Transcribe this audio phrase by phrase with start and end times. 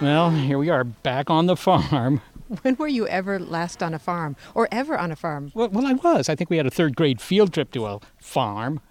[0.00, 2.20] Well, here we are back on the farm.
[2.62, 5.52] When were you ever last on a farm or ever on a farm?
[5.54, 6.30] Well, well, I was.
[6.30, 8.80] I think we had a third grade field trip to a farm.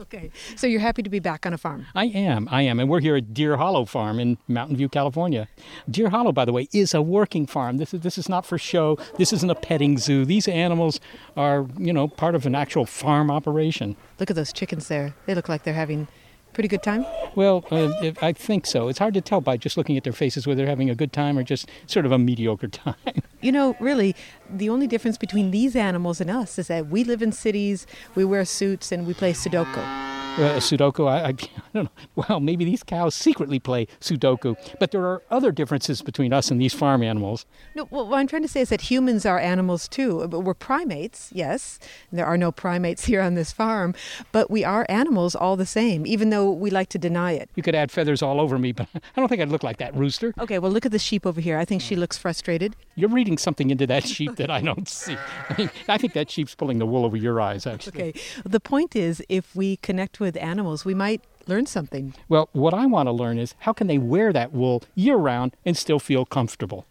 [0.00, 1.86] Okay, so you're happy to be back on a farm?
[1.94, 2.48] I am.
[2.50, 2.80] I am.
[2.80, 5.48] And we're here at Deer Hollow Farm in Mountain View, California.
[5.88, 7.78] Deer Hollow, by the way, is a working farm.
[7.78, 8.98] This is this is not for show.
[9.16, 10.24] This isn't a petting zoo.
[10.24, 10.98] These animals
[11.36, 13.96] are, you know, part of an actual farm operation.
[14.18, 15.14] Look at those chickens there.
[15.24, 16.08] They look like they're having
[16.56, 17.04] pretty good time.
[17.34, 18.88] Well, uh, I think so.
[18.88, 21.12] It's hard to tell by just looking at their faces whether they're having a good
[21.12, 22.96] time or just sort of a mediocre time.
[23.42, 24.16] You know, really,
[24.50, 28.24] the only difference between these animals and us is that we live in cities, we
[28.24, 30.15] wear suits, and we play Sudoku.
[30.36, 31.34] Uh, Sudoku, I, I, I
[31.72, 31.90] don't know.
[32.14, 36.60] Well, maybe these cows secretly play Sudoku, but there are other differences between us and
[36.60, 37.46] these farm animals.
[37.74, 40.28] No, well, what I'm trying to say is that humans are animals too.
[40.28, 41.78] But We're primates, yes.
[42.12, 43.94] There are no primates here on this farm,
[44.30, 47.48] but we are animals all the same, even though we like to deny it.
[47.54, 49.96] You could add feathers all over me, but I don't think I'd look like that
[49.96, 50.34] rooster.
[50.38, 51.56] Okay, well, look at the sheep over here.
[51.56, 52.76] I think she looks frustrated.
[52.94, 55.16] You're reading something into that sheep that I don't see.
[55.48, 57.98] I, mean, I think that sheep's pulling the wool over your eyes, actually.
[57.98, 62.14] Okay, the point is, if we connect with animals, we might learn something.
[62.28, 65.56] Well, what I want to learn is how can they wear that wool year round
[65.64, 66.86] and still feel comfortable?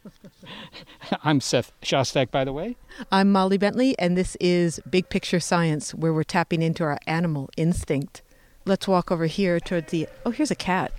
[1.23, 2.77] I'm Seth Shostak, by the way.
[3.11, 7.49] I'm Molly Bentley, and this is Big Picture Science, where we're tapping into our animal
[7.57, 8.21] instinct.
[8.65, 10.07] Let's walk over here toward the.
[10.25, 10.91] Oh, here's a cat.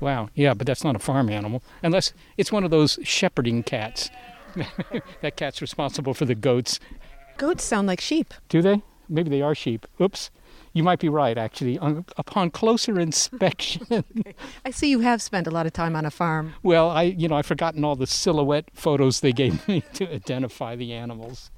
[0.00, 4.10] Wow, yeah, but that's not a farm animal, unless it's one of those shepherding cats.
[5.20, 6.80] that cat's responsible for the goats.
[7.36, 8.34] Goats sound like sheep.
[8.48, 8.82] Do they?
[9.08, 9.86] Maybe they are sheep.
[10.00, 10.30] Oops.
[10.72, 11.78] You might be right, actually.
[11.78, 14.04] On, upon closer inspection,
[14.64, 16.54] I see you have spent a lot of time on a farm.
[16.62, 20.76] well, I, you know, I've forgotten all the silhouette photos they gave me to identify
[20.76, 21.50] the animals.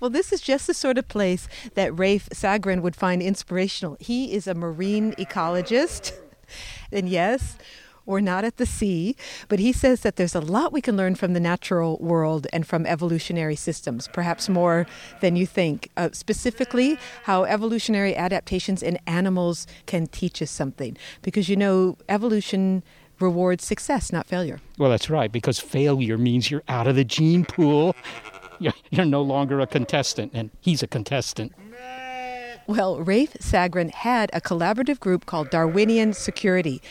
[0.00, 3.96] Well, this is just the sort of place that Rafe Sagarin would find inspirational.
[4.00, 6.12] He is a marine ecologist.
[6.92, 7.56] and yes,
[8.06, 9.16] we're not at the sea,
[9.48, 12.66] but he says that there's a lot we can learn from the natural world and
[12.66, 14.86] from evolutionary systems, perhaps more
[15.20, 15.90] than you think.
[15.96, 20.96] Uh, specifically, how evolutionary adaptations in animals can teach us something.
[21.22, 22.82] Because you know, evolution
[23.20, 24.60] rewards success, not failure.
[24.78, 27.94] Well, that's right, because failure means you're out of the gene pool.
[28.58, 31.52] You're, you're no longer a contestant, and he's a contestant.
[32.68, 36.82] Well, Rafe Sagarin had a collaborative group called Darwinian Security,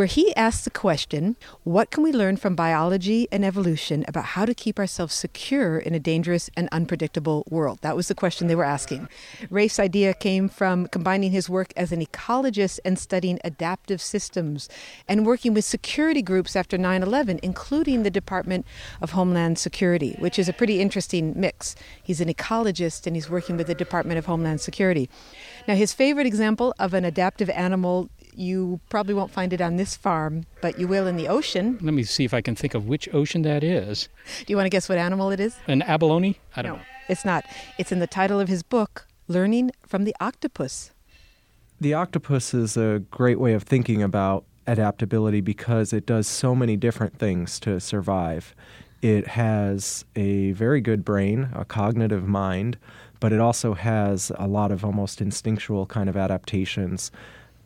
[0.00, 4.46] where he asked the question what can we learn from biology and evolution about how
[4.46, 7.78] to keep ourselves secure in a dangerous and unpredictable world?
[7.82, 9.10] That was the question they were asking.
[9.50, 14.70] Rafe's idea came from combining his work as an ecologist and studying adaptive systems
[15.06, 18.64] and working with security groups after 9 11, including the Department
[19.02, 21.76] of Homeland Security, which is a pretty interesting mix.
[22.02, 25.10] He's an ecologist and he's working with the Department of Homeland Security.
[25.68, 29.96] Now, his favorite example of an adaptive animal, you probably won't find it on this
[29.96, 31.78] farm, but you will in the ocean.
[31.80, 34.08] Let me see if I can think of which ocean that is.
[34.38, 35.56] Do you want to guess what animal it is?
[35.66, 36.38] An abalone?
[36.56, 36.82] I don't know.
[37.08, 37.44] It's not.
[37.78, 40.92] It's in the title of his book, Learning from the Octopus.
[41.80, 46.76] The octopus is a great way of thinking about adaptability because it does so many
[46.76, 48.54] different things to survive.
[49.02, 52.76] It has a very good brain, a cognitive mind,
[53.18, 57.10] but it also has a lot of almost instinctual kind of adaptations.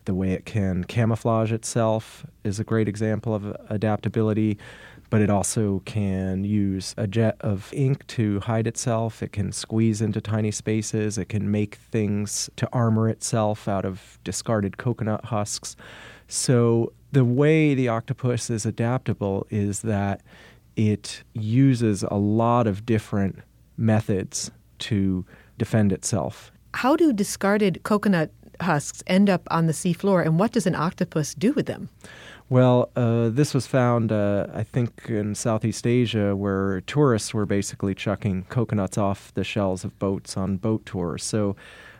[0.05, 4.59] The way it can camouflage itself is a great example of adaptability,
[5.09, 9.23] but it also can use a jet of ink to hide itself.
[9.23, 11.17] It can squeeze into tiny spaces.
[11.17, 15.75] It can make things to armor itself out of discarded coconut husks.
[16.27, 20.21] So, the way the octopus is adaptable is that
[20.75, 23.39] it uses a lot of different
[23.77, 25.25] methods to
[25.57, 26.51] defend itself.
[26.73, 28.31] How do discarded coconut
[28.61, 31.89] husks end up on the seafloor, and what does an octopus do with them?
[32.47, 37.95] Well, uh, this was found, uh, I think, in Southeast Asia, where tourists were basically
[37.95, 41.23] chucking coconuts off the shells of boats on boat tours.
[41.23, 41.55] So,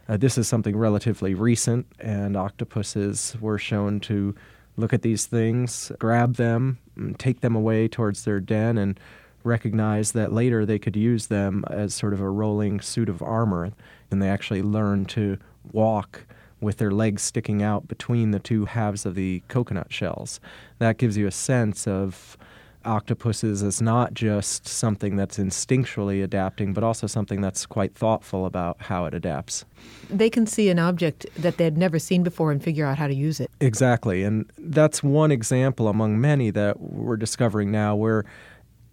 [0.08, 4.36] uh, this is something relatively recent, and octopuses were shown to
[4.78, 6.78] look at these things, grab them,
[7.18, 9.00] take them away towards their den, and
[9.44, 13.72] recognize that later they could use them as sort of a rolling suit of armor.
[14.12, 15.38] And they actually learn to
[15.72, 16.26] walk
[16.62, 20.40] with their legs sticking out between the two halves of the coconut shells.
[20.80, 22.38] That gives you a sense of
[22.86, 28.78] octopuses as not just something that's instinctually adapting, but also something that's quite thoughtful about
[28.80, 29.66] how it adapts.
[30.10, 33.08] They can see an object that they had never seen before and figure out how
[33.08, 33.50] to use it.
[33.60, 34.24] Exactly.
[34.24, 38.24] And that's one example among many that we're discovering now where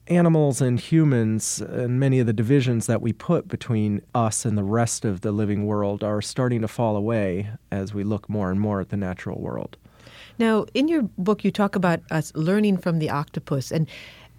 [0.09, 4.65] animals and humans and many of the divisions that we put between us and the
[4.65, 8.61] rest of the living world are starting to fall away as we look more and
[8.61, 9.77] more at the natural world.
[10.39, 13.89] Now, in your book, you talk about us learning from the octopus, and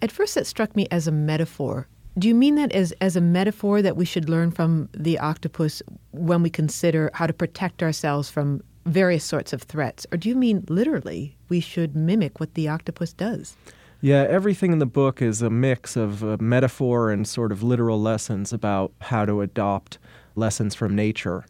[0.02, 1.88] at first that struck me as a metaphor.
[2.18, 5.82] Do you mean that as, as a metaphor that we should learn from the octopus
[6.12, 10.06] when we consider how to protect ourselves from various sorts of threats?
[10.12, 13.56] Or do you mean literally we should mimic what the octopus does?
[14.04, 18.52] Yeah, everything in the book is a mix of metaphor and sort of literal lessons
[18.52, 19.96] about how to adopt
[20.36, 21.46] lessons from nature.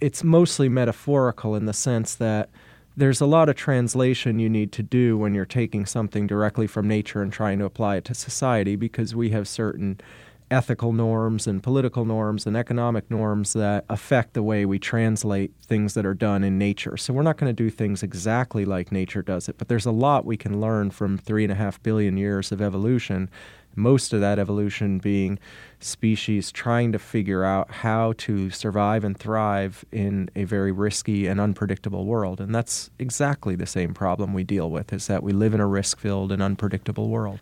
[0.00, 2.48] It's mostly metaphorical in the sense that
[2.96, 6.86] there's a lot of translation you need to do when you're taking something directly from
[6.86, 10.00] nature and trying to apply it to society because we have certain
[10.50, 15.94] ethical norms and political norms and economic norms that affect the way we translate things
[15.94, 16.96] that are done in nature.
[16.96, 19.90] So we're not going to do things exactly like nature does it, but there's a
[19.90, 23.28] lot we can learn from three and a half billion years of evolution.
[23.74, 25.38] Most of that evolution being
[25.80, 31.38] species trying to figure out how to survive and thrive in a very risky and
[31.40, 32.40] unpredictable world.
[32.40, 35.66] And that's exactly the same problem we deal with is that we live in a
[35.66, 37.40] risk-filled and unpredictable world.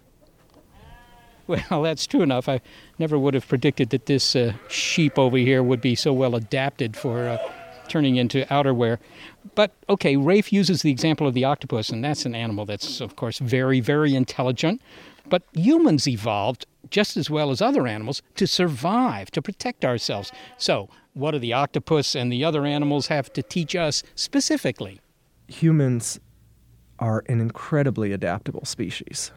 [1.46, 2.48] Well, that's true enough.
[2.48, 2.60] I
[2.98, 6.96] never would have predicted that this uh, sheep over here would be so well adapted
[6.96, 7.38] for uh,
[7.88, 8.98] turning into outerwear.
[9.54, 13.16] But okay, Rafe uses the example of the octopus, and that's an animal that's, of
[13.16, 14.80] course, very, very intelligent.
[15.28, 20.32] But humans evolved just as well as other animals to survive, to protect ourselves.
[20.58, 25.00] So, what do the octopus and the other animals have to teach us specifically?
[25.48, 26.20] Humans
[26.98, 29.30] are an incredibly adaptable species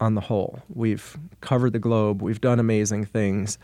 [0.00, 0.60] on the whole.
[0.68, 3.58] We've covered the globe, we've done amazing things.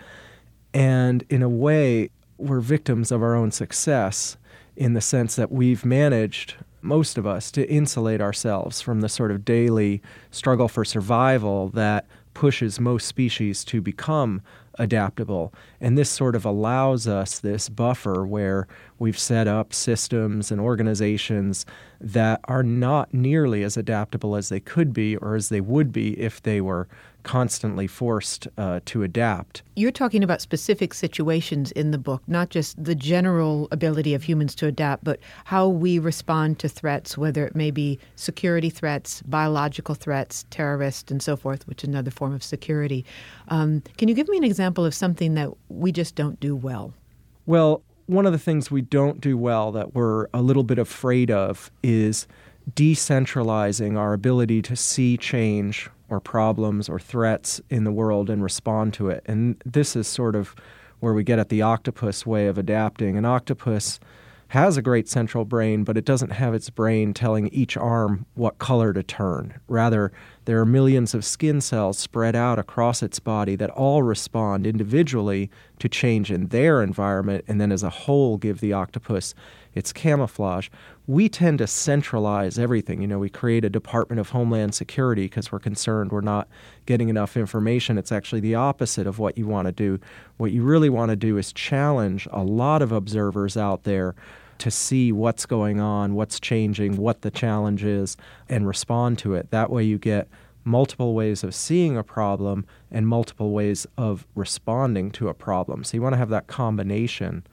[0.73, 4.37] And in a way, we're victims of our own success
[4.77, 9.31] in the sense that we've managed, most of us, to insulate ourselves from the sort
[9.31, 14.43] of daily struggle for survival that pushes most species to become
[14.79, 15.53] adaptable.
[15.81, 18.67] And this sort of allows us this buffer where
[18.99, 21.67] we've set up systems and organizations
[22.01, 26.19] that are not nearly as adaptable as they could be or as they would be
[26.21, 26.89] if they were
[27.25, 29.63] constantly forced uh, to adapt.
[29.77, 34.55] You're talking about specific situations in the book, not just the general ability of humans
[34.57, 39.95] to adapt, but how we respond to threats, whether it may be security threats, biological
[39.95, 43.05] threats, terrorists, and so forth, which is another form of security.
[43.49, 46.95] Um, can you give me an example of something that we just don't do well?
[47.47, 51.31] Well, one of the things we don't do well that we're a little bit afraid
[51.31, 52.27] of is
[52.73, 58.95] decentralizing our ability to see change or problems or threats in the world and respond
[58.95, 59.23] to it.
[59.27, 60.55] And this is sort of
[61.01, 63.17] where we get at the octopus way of adapting.
[63.17, 64.01] An octopus
[64.49, 68.59] has a great central brain, but it doesn't have its brain telling each arm what
[68.59, 69.55] color to turn.
[69.69, 70.13] Rather,
[70.45, 75.51] there are millions of skin cells spread out across its body that all respond individually
[75.79, 79.35] to change in their environment and then as a whole give the octopus
[79.75, 80.69] its camouflage.
[81.07, 83.03] We tend to centralize everything.
[83.03, 86.49] You know, we create a Department of Homeland Security because we're concerned we're not
[86.87, 87.99] getting enough information.
[87.99, 90.01] It's actually the opposite of what you want to do.
[90.39, 94.15] What you really want to do is challenge a lot of observers out there
[94.59, 98.17] to see what's going on, what's changing, what the challenge is,
[98.49, 99.51] and respond to it.
[99.51, 100.29] That way, you get
[100.65, 105.85] multiple ways of seeing a problem and multiple ways of responding to a problem.
[105.85, 107.45] So, you want to have that combination.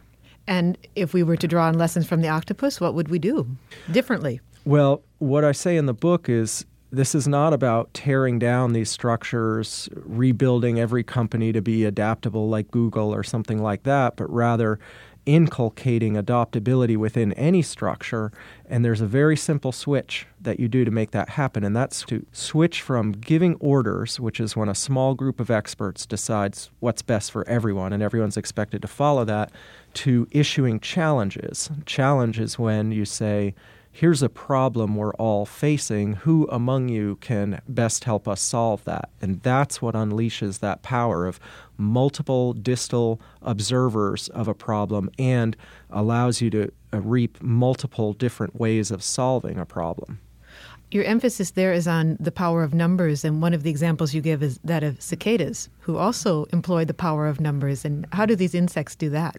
[0.47, 3.47] And if we were to draw on lessons from the octopus, what would we do
[3.91, 4.41] differently?
[4.65, 8.89] Well, what I say in the book is this is not about tearing down these
[8.89, 14.77] structures, rebuilding every company to be adaptable like Google or something like that, but rather
[15.33, 18.33] inculcating adoptability within any structure.
[18.65, 22.03] And there's a very simple switch that you do to make that happen, and that's
[22.03, 27.01] to switch from giving orders, which is when a small group of experts decides what's
[27.01, 29.51] best for everyone, and everyone's expected to follow that,
[29.93, 31.69] to issuing challenges.
[31.85, 33.53] Challenge is when you say,
[33.91, 36.13] here's a problem we're all facing.
[36.13, 39.09] Who among you can best help us solve that?
[39.21, 41.39] And that's what unleashes that power of
[41.77, 45.55] multiple distal observers of a problem and
[45.89, 50.19] allows you to uh, reap multiple different ways of solving a problem.
[50.91, 54.19] Your emphasis there is on the power of numbers, and one of the examples you
[54.19, 57.85] give is that of cicadas, who also employ the power of numbers.
[57.85, 59.37] And how do these insects do that?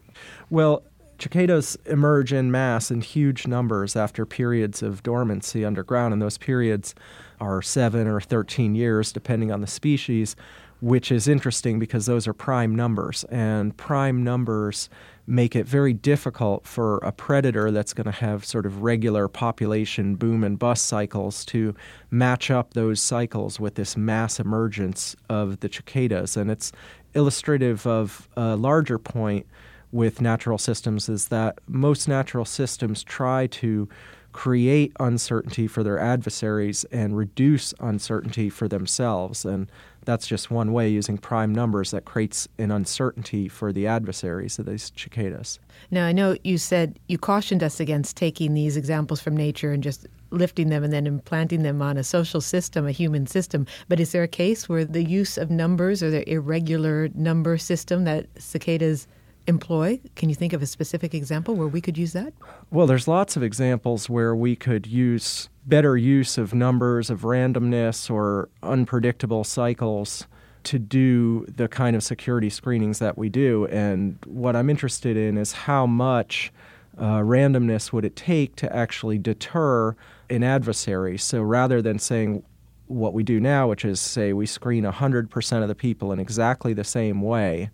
[0.48, 0.82] Well,
[1.22, 6.96] Cicadas emerge in mass in huge numbers after periods of dormancy underground, and those periods
[7.40, 10.34] are seven or 13 years, depending on the species,
[10.80, 13.22] which is interesting because those are prime numbers.
[13.30, 14.90] And prime numbers
[15.28, 20.16] make it very difficult for a predator that's going to have sort of regular population
[20.16, 21.72] boom and bust cycles to
[22.10, 26.36] match up those cycles with this mass emergence of the cicadas.
[26.36, 26.72] And it's
[27.14, 29.46] illustrative of a larger point
[29.92, 33.88] with natural systems is that most natural systems try to
[34.32, 39.44] create uncertainty for their adversaries and reduce uncertainty for themselves.
[39.44, 39.70] And
[40.04, 44.64] that's just one way using prime numbers that creates an uncertainty for the adversaries of
[44.64, 45.60] these cicadas.
[45.90, 49.82] Now, I know you said you cautioned us against taking these examples from nature and
[49.82, 53.66] just lifting them and then implanting them on a social system, a human system.
[53.88, 58.04] But is there a case where the use of numbers or the irregular number system
[58.04, 59.06] that cicadas
[59.46, 60.00] employ?
[60.16, 62.32] Can you think of a specific example where we could use that?
[62.70, 68.10] Well, there's lots of examples where we could use better use of numbers, of randomness,
[68.10, 70.26] or unpredictable cycles
[70.64, 73.66] to do the kind of security screenings that we do.
[73.66, 76.52] And what I'm interested in is how much
[76.98, 79.96] uh, randomness would it take to actually deter
[80.30, 81.18] an adversary.
[81.18, 82.42] So rather than saying
[82.86, 86.72] what we do now, which is say we screen 100% of the people in exactly
[86.74, 87.70] the same way,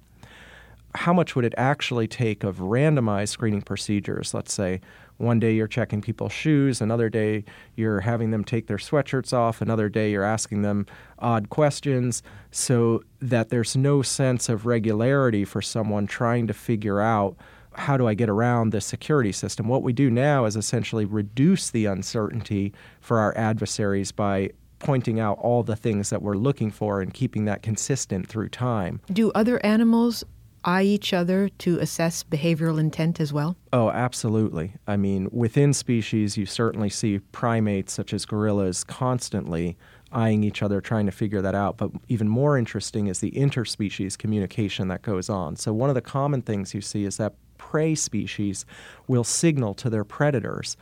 [0.94, 4.32] how much would it actually take of randomized screening procedures?
[4.34, 4.80] Let's say
[5.18, 7.44] one day you're checking people's shoes, another day
[7.76, 10.86] you're having them take their sweatshirts off, another day you're asking them
[11.18, 17.36] odd questions, so that there's no sense of regularity for someone trying to figure out
[17.74, 19.68] how do I get around the security system?
[19.68, 25.38] What we do now is essentially reduce the uncertainty for our adversaries by pointing out
[25.38, 29.00] all the things that we're looking for and keeping that consistent through time.
[29.12, 30.24] Do other animals
[30.64, 33.56] eye each other to assess behavioral intent as well?
[33.72, 34.74] Oh, absolutely.
[34.86, 39.76] I mean, within species, you certainly see primates such as gorillas constantly
[40.12, 41.76] eyeing each other, trying to figure that out.
[41.76, 45.56] But even more interesting is the interspecies communication that goes on.
[45.56, 48.64] So, one of the common things you see is that prey species
[49.06, 50.76] will signal to their predators.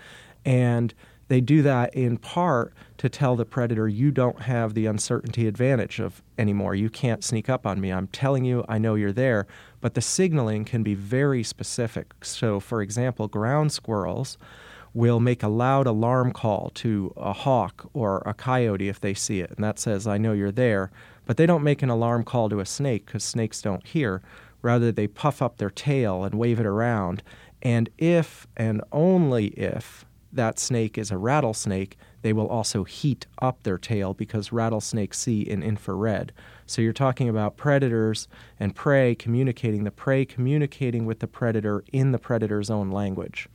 [0.44, 0.94] And
[1.28, 5.98] they do that in part to tell the predator, you don't have the uncertainty advantage
[5.98, 6.74] of anymore.
[6.74, 7.92] You can't sneak up on me.
[7.92, 9.46] I'm telling you, I know you're there.
[9.80, 12.14] But the signaling can be very specific.
[12.22, 14.38] So, for example, ground squirrels
[14.94, 19.40] will make a loud alarm call to a hawk or a coyote if they see
[19.40, 20.90] it, and that says, I know you're there.
[21.26, 24.22] But they don't make an alarm call to a snake because snakes don't hear.
[24.62, 27.22] Rather, they puff up their tail and wave it around.
[27.60, 30.05] And if and only if
[30.36, 35.42] that snake is a rattlesnake, they will also heat up their tail because rattlesnakes see
[35.42, 36.32] in infrared.
[36.66, 38.28] So you're talking about predators
[38.58, 43.48] and prey communicating, the prey communicating with the predator in the predator's own language.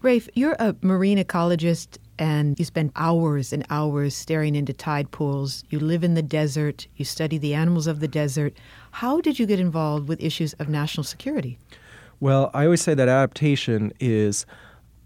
[0.00, 5.64] Rafe, you're a marine ecologist and you spend hours and hours staring into tide pools.
[5.70, 8.54] You live in the desert, you study the animals of the desert.
[8.92, 11.58] How did you get involved with issues of national security?
[12.20, 14.46] Well, I always say that adaptation is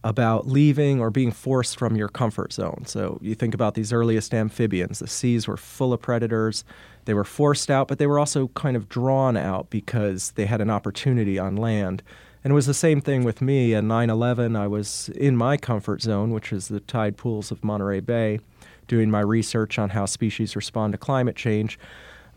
[0.04, 2.82] about leaving or being forced from your comfort zone.
[2.87, 4.99] So you think about these earliest amphibians.
[4.99, 6.64] The seas were full of predators.
[7.04, 10.61] They were forced out, but they were also kind of drawn out because they had
[10.61, 12.02] an opportunity on land.
[12.42, 13.75] And it was the same thing with me.
[13.75, 17.62] At 9 11, I was in my comfort zone, which is the tide pools of
[17.62, 18.40] Monterey Bay,
[18.88, 21.78] doing my research on how species respond to climate change.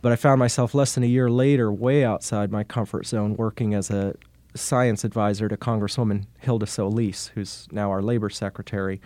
[0.04, 3.74] But I found myself less than a year later, way outside my comfort zone, working
[3.74, 4.16] as a
[4.56, 9.02] science advisor to Congresswoman Hilda Solis, who's now our labor secretary.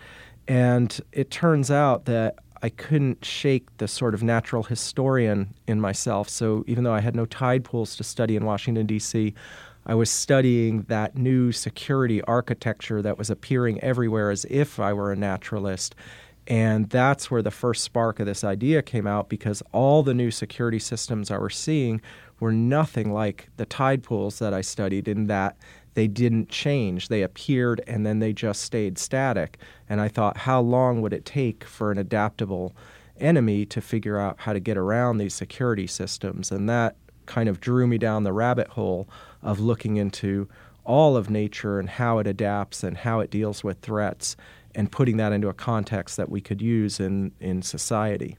[0.48, 6.28] And it turns out that I couldn't shake the sort of natural historian in myself.
[6.28, 9.34] So even though I had no tide pools to study in Washington, D.C.,
[9.86, 15.10] I was studying that new security architecture that was appearing everywhere as if I were
[15.10, 15.94] a naturalist.
[16.46, 20.30] And that's where the first spark of this idea came out because all the new
[20.30, 22.02] security systems I were seeing
[22.40, 25.56] were nothing like the tide pools that I studied in that
[25.94, 27.08] they didn't change.
[27.08, 29.58] They appeared and then they just stayed static.
[29.88, 32.74] And I thought, how long would it take for an adaptable
[33.18, 36.50] enemy to figure out how to get around these security systems?
[36.50, 39.08] And that kind of drew me down the rabbit hole
[39.42, 40.48] of looking into
[40.84, 44.36] all of nature and how it adapts and how it deals with threats
[44.74, 48.36] and putting that into a context that we could use in, in society.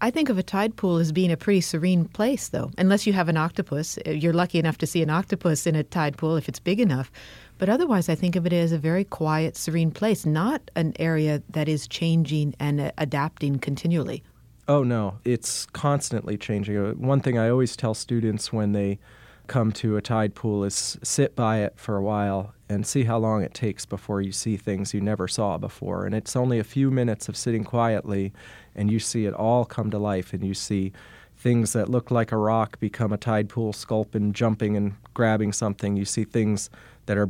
[0.00, 3.12] I think of a tide pool as being a pretty serene place, though, unless you
[3.12, 3.98] have an octopus.
[4.06, 6.80] Uh, you're lucky enough to see an octopus in a tide pool if it's big
[6.80, 7.10] enough.
[7.58, 11.42] But otherwise, I think of it as a very quiet, serene place, not an area
[11.50, 14.22] that is changing and uh, adapting continually.
[14.66, 16.76] Oh, no, it's constantly changing.
[16.76, 18.98] Uh, one thing I always tell students when they
[19.46, 23.18] come to a tide pool is sit by it for a while and see how
[23.18, 26.06] long it takes before you see things you never saw before.
[26.06, 28.32] And it's only a few minutes of sitting quietly
[28.74, 30.92] and you see it all come to life and you see
[31.36, 35.96] things that look like a rock become a tide pool sculpin jumping and grabbing something.
[35.96, 36.70] You see things
[37.06, 37.28] that are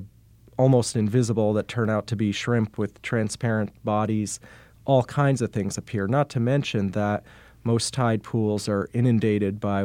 [0.57, 4.39] almost invisible that turn out to be shrimp with transparent bodies.
[4.85, 6.07] All kinds of things appear.
[6.07, 7.25] Not to mention that
[7.65, 9.85] most tide pools are inundated by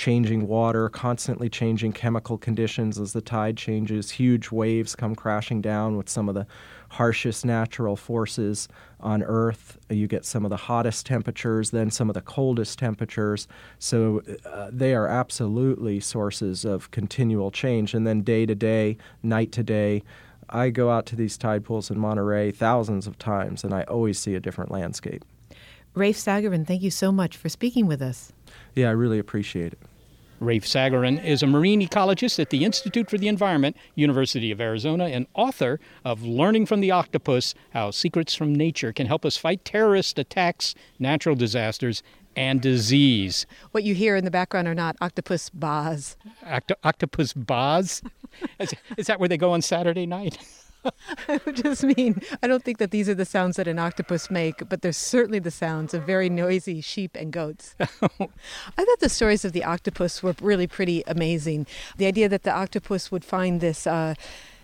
[0.00, 4.12] changing water, constantly changing chemical conditions as the tide changes.
[4.12, 6.46] Huge waves come crashing down with some of the
[6.88, 8.66] harshest natural forces
[9.00, 9.76] on Earth.
[9.90, 13.46] You get some of the hottest temperatures, then some of the coldest temperatures.
[13.78, 17.92] So uh, they are absolutely sources of continual change.
[17.92, 20.02] And then day to day, night to day,
[20.48, 24.18] I go out to these tide pools in Monterey thousands of times, and I always
[24.18, 25.26] see a different landscape.
[25.92, 28.32] Rafe Sagarin, thank you so much for speaking with us.
[28.74, 29.89] Yeah, I really appreciate it.
[30.40, 35.04] Rafe Sagarin is a marine ecologist at the Institute for the Environment, University of Arizona,
[35.04, 39.64] and author of Learning from the Octopus How Secrets from Nature Can Help Us Fight
[39.66, 42.02] Terrorist Attacks, Natural Disasters,
[42.34, 43.44] and Disease.
[43.72, 46.16] What you hear in the background are not octopus bars.
[46.44, 48.02] Oct- octopus bars?
[48.58, 50.38] is, is that where they go on Saturday night?
[51.28, 54.30] I would just mean, I don't think that these are the sounds that an octopus
[54.30, 57.74] make, but they're certainly the sounds of very noisy sheep and goats.
[57.80, 57.86] I
[58.84, 61.66] thought the stories of the octopus were really pretty amazing.
[61.96, 63.86] The idea that the octopus would find this.
[63.86, 64.14] Uh,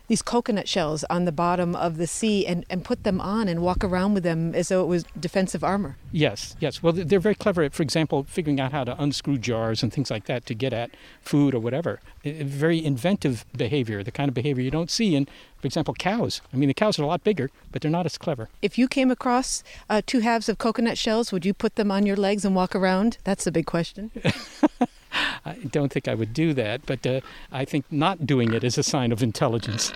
[0.08, 3.60] these coconut shells on the bottom of the sea and, and put them on and
[3.60, 5.96] walk around with them as though it was defensive armor.
[6.12, 6.82] Yes, yes.
[6.82, 10.10] Well, they're very clever at, for example, figuring out how to unscrew jars and things
[10.10, 10.90] like that to get at
[11.20, 12.00] food or whatever.
[12.24, 15.26] Very inventive behavior, the kind of behavior you don't see in,
[15.60, 16.40] for example, cows.
[16.52, 18.48] I mean, the cows are a lot bigger, but they're not as clever.
[18.62, 22.06] If you came across uh, two halves of coconut shells, would you put them on
[22.06, 23.18] your legs and walk around?
[23.24, 24.10] That's the big question.
[25.44, 27.20] I don't think I would do that, but uh,
[27.52, 29.92] I think not doing it is a sign of intelligence.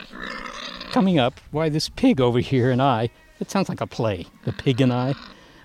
[0.93, 4.53] Coming up, why this pig over here and I, it sounds like a play, The
[4.53, 5.15] Pig and I,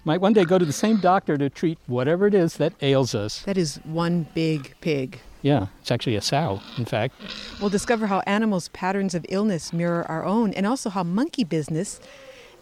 [0.03, 3.15] might one day go to the same doctor to treat whatever it is that ails
[3.15, 3.41] us.
[3.43, 5.19] That is one big pig.
[5.41, 7.15] Yeah, it's actually a sow, in fact.
[7.59, 11.99] We'll discover how animals' patterns of illness mirror our own, and also how monkey business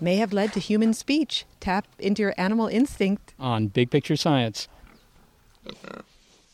[0.01, 1.45] may have led to human speech.
[1.59, 3.33] Tap into your animal instinct.
[3.39, 4.67] On Big Picture Science.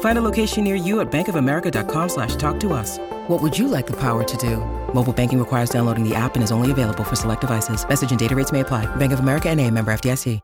[0.00, 2.98] Find a location near you at bankofamerica.com slash talk to us.
[3.28, 4.56] What would you like the power to do?
[4.94, 7.86] Mobile banking requires downloading the app and is only available for select devices.
[7.86, 8.86] Message and data rates may apply.
[8.96, 10.40] Bank of America and a member FDIC.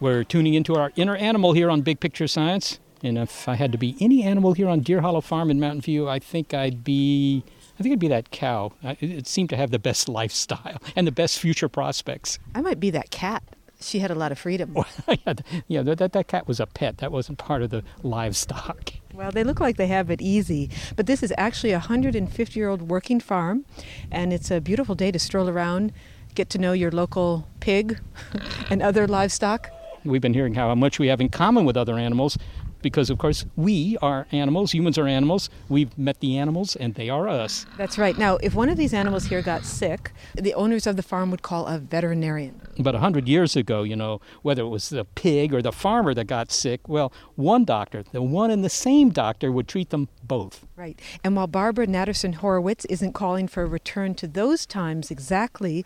[0.00, 2.78] We're tuning into our inner animal here on Big Picture Science.
[3.02, 5.80] And if I had to be any animal here on Deer Hollow Farm in Mountain
[5.82, 7.42] View, I think I'd be
[7.78, 8.72] I think it'd be that cow.
[8.82, 12.38] It seemed to have the best lifestyle and the best future prospects.
[12.54, 13.42] I might be that cat.
[13.80, 14.76] She had a lot of freedom.
[15.68, 16.98] yeah, that, that cat was a pet.
[16.98, 18.92] That wasn't part of the livestock.
[19.14, 22.68] Well, they look like they have it easy, but this is actually a 150 year
[22.68, 23.64] old working farm,
[24.10, 25.92] and it's a beautiful day to stroll around,
[26.34, 28.00] get to know your local pig
[28.70, 29.70] and other livestock.
[30.04, 32.38] We've been hearing how much we have in common with other animals,
[32.82, 37.08] because of course we are animals humans are animals we've met the animals and they
[37.08, 37.66] are us.
[37.76, 38.16] That's right.
[38.16, 41.42] Now if one of these animals here got sick the owners of the farm would
[41.42, 42.60] call a veterinarian.
[42.78, 46.14] But a hundred years ago you know whether it was the pig or the farmer
[46.14, 50.08] that got sick well one doctor the one and the same doctor would treat them
[50.22, 50.66] both.
[50.76, 51.00] Right.
[51.24, 55.84] And while barbara natterson horowitz isn't calling for a return to those times exactly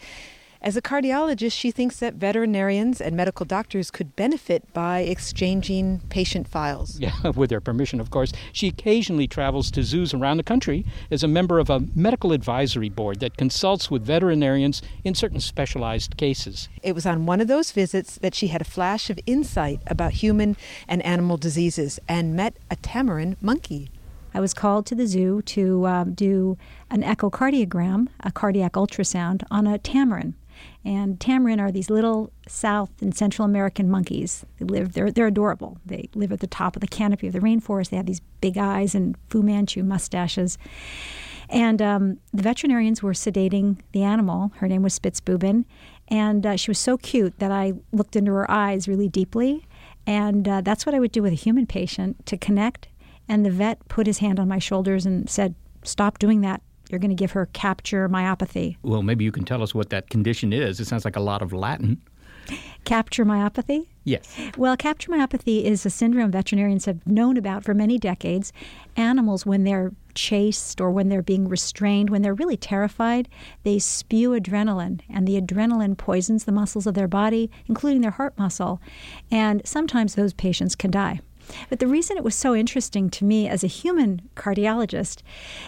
[0.64, 6.46] As a cardiologist, she thinks that veterinarians and medical doctors could benefit by exchanging patient
[6.46, 7.00] files.
[7.00, 8.32] Yeah, with their permission, of course.
[8.52, 12.88] She occasionally travels to zoos around the country as a member of a medical advisory
[12.88, 16.68] board that consults with veterinarians in certain specialized cases.
[16.80, 20.12] It was on one of those visits that she had a flash of insight about
[20.12, 23.90] human and animal diseases and met a tamarin monkey.
[24.32, 26.56] I was called to the zoo to um, do
[26.88, 30.34] an echocardiogram, a cardiac ultrasound, on a tamarin.
[30.84, 34.44] And tamarin are these little South and Central American monkeys.
[34.58, 35.78] They live, they're, they're adorable.
[35.86, 37.90] They live at the top of the canopy of the rainforest.
[37.90, 40.58] They have these big eyes and Fu Manchu mustaches.
[41.48, 44.52] And um, the veterinarians were sedating the animal.
[44.56, 45.66] Her name was Spitzbuben.
[46.08, 49.66] And uh, she was so cute that I looked into her eyes really deeply.
[50.06, 52.88] And uh, that's what I would do with a human patient to connect.
[53.28, 56.62] And the vet put his hand on my shoulders and said, Stop doing that.
[56.92, 58.76] You're going to give her capture myopathy.
[58.82, 60.78] Well, maybe you can tell us what that condition is.
[60.78, 62.02] It sounds like a lot of Latin.
[62.84, 63.86] Capture myopathy?
[64.04, 64.36] Yes.
[64.58, 68.52] Well, capture myopathy is a syndrome veterinarians have known about for many decades.
[68.96, 73.28] Animals, when they're chased or when they're being restrained, when they're really terrified,
[73.62, 78.36] they spew adrenaline, and the adrenaline poisons the muscles of their body, including their heart
[78.36, 78.82] muscle.
[79.30, 81.20] And sometimes those patients can die.
[81.68, 85.22] But the reason it was so interesting to me as a human cardiologist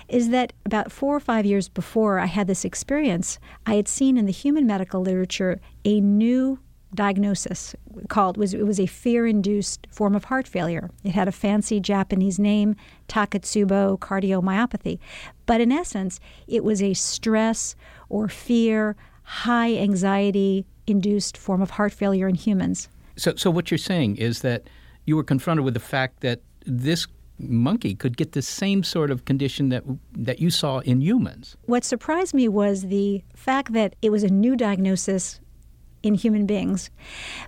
[0.09, 4.17] is that about four or five years before I had this experience, I had seen
[4.17, 6.59] in the human medical literature a new
[6.95, 7.75] diagnosis
[8.09, 10.91] called was it was a fear-induced form of heart failure.
[11.03, 12.77] It had a fancy Japanese name,
[13.09, 14.99] Takotsubo cardiomyopathy,
[15.47, 17.75] but in essence, it was a stress
[18.09, 22.89] or fear, high anxiety induced form of heart failure in humans.
[23.17, 24.69] So so what you're saying is that
[25.07, 27.07] you were confronted with the fact that this
[27.39, 31.57] monkey could get the same sort of condition that that you saw in humans.
[31.67, 35.41] What surprised me was the fact that it was a new diagnosis
[36.03, 36.91] in human beings.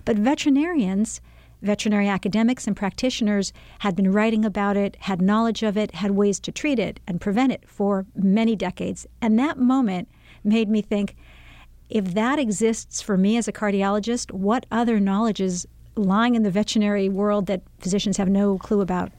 [0.03, 1.21] But veterinarians,
[1.61, 6.39] veterinary academics and practitioners had been writing about it, had knowledge of it, had ways
[6.41, 9.07] to treat it and prevent it for many decades.
[9.21, 10.09] And that moment
[10.43, 11.15] made me think
[11.89, 15.65] if that exists for me as a cardiologist, what other knowledge is
[15.97, 19.11] lying in the veterinary world that physicians have no clue about.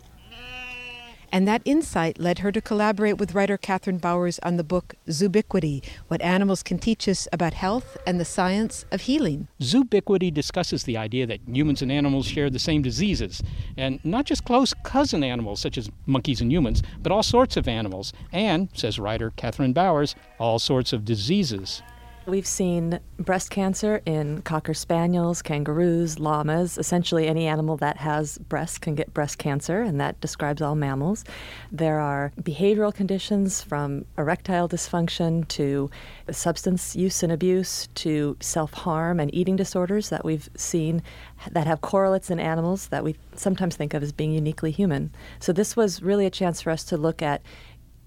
[1.30, 5.84] And that insight led her to collaborate with writer Kathryn Bowers on the book Zoobiquity
[6.08, 9.46] What Animals Can Teach Us About Health and the Science of Healing.
[9.60, 13.42] Zoobiquity discusses the idea that humans and animals share the same diseases,
[13.76, 17.68] and not just close cousin animals such as monkeys and humans, but all sorts of
[17.68, 21.82] animals, and, says writer Kathryn Bowers, all sorts of diseases.
[22.28, 26.76] We've seen breast cancer in cocker spaniels, kangaroos, llamas.
[26.76, 31.24] Essentially, any animal that has breasts can get breast cancer, and that describes all mammals.
[31.72, 35.90] There are behavioral conditions from erectile dysfunction to
[36.30, 41.02] substance use and abuse to self harm and eating disorders that we've seen
[41.50, 45.10] that have correlates in animals that we sometimes think of as being uniquely human.
[45.40, 47.40] So, this was really a chance for us to look at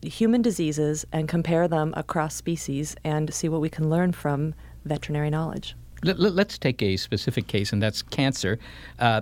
[0.04, 4.54] human diseases and compare them across species and see what we can learn from
[4.86, 5.76] veterinary knowledge.
[6.04, 8.58] Let, us take a specific case, and that's cancer.
[8.98, 9.22] Uh,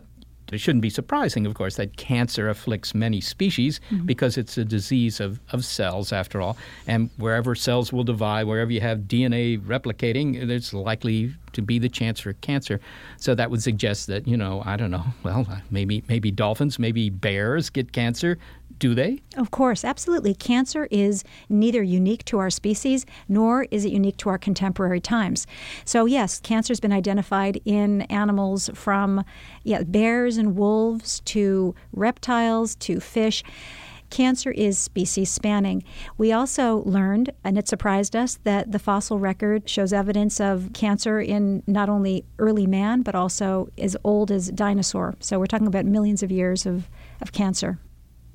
[0.53, 4.05] it shouldn't be surprising, of course, that cancer afflicts many species mm-hmm.
[4.05, 6.57] because it's a disease of, of cells, after all.
[6.87, 11.89] And wherever cells will divide, wherever you have DNA replicating, there's likely to be the
[11.89, 12.79] chance for cancer.
[13.17, 17.09] So that would suggest that, you know, I don't know, well, maybe, maybe dolphins, maybe
[17.09, 18.37] bears get cancer,
[18.79, 19.19] do they?
[19.37, 20.33] Of course, absolutely.
[20.33, 25.45] Cancer is neither unique to our species nor is it unique to our contemporary times.
[25.85, 29.23] So, yes, cancer has been identified in animals from
[29.63, 33.43] yeah, bears and wolves to reptiles to fish
[34.09, 35.83] cancer is species spanning.
[36.17, 41.19] We also learned, and it surprised us, that the fossil record shows evidence of cancer
[41.19, 45.15] in not only early man, but also as old as dinosaur.
[45.19, 46.89] So we're talking about millions of years of,
[47.21, 47.77] of cancer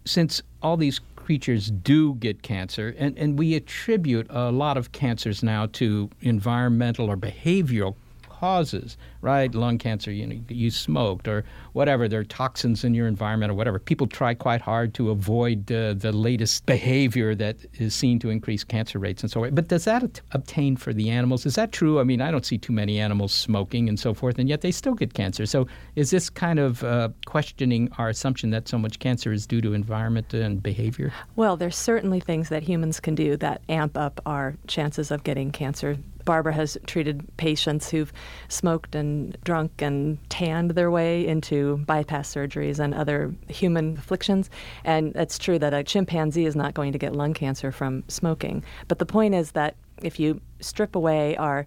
[0.04, 5.42] since all these creatures do get cancer, and, and we attribute a lot of cancers
[5.42, 7.94] now to environmental or behavioral
[8.44, 9.54] causes, right?
[9.54, 12.08] Lung cancer, you know, you smoked or whatever.
[12.08, 13.78] There are toxins in your environment or whatever.
[13.78, 18.62] People try quite hard to avoid uh, the latest behavior that is seen to increase
[18.62, 19.54] cancer rates and so on.
[19.54, 21.46] But does that obtain for the animals?
[21.46, 21.98] Is that true?
[22.00, 24.72] I mean, I don't see too many animals smoking and so forth, and yet they
[24.72, 25.46] still get cancer.
[25.46, 29.62] So is this kind of uh, questioning our assumption that so much cancer is due
[29.62, 31.14] to environment and behavior?
[31.34, 35.50] Well, there's certainly things that humans can do that amp up our chances of getting
[35.50, 38.12] cancer Barbara has treated patients who've
[38.48, 44.50] smoked and drunk and tanned their way into bypass surgeries and other human afflictions.
[44.84, 48.64] And it's true that a chimpanzee is not going to get lung cancer from smoking.
[48.88, 51.66] But the point is that if you strip away our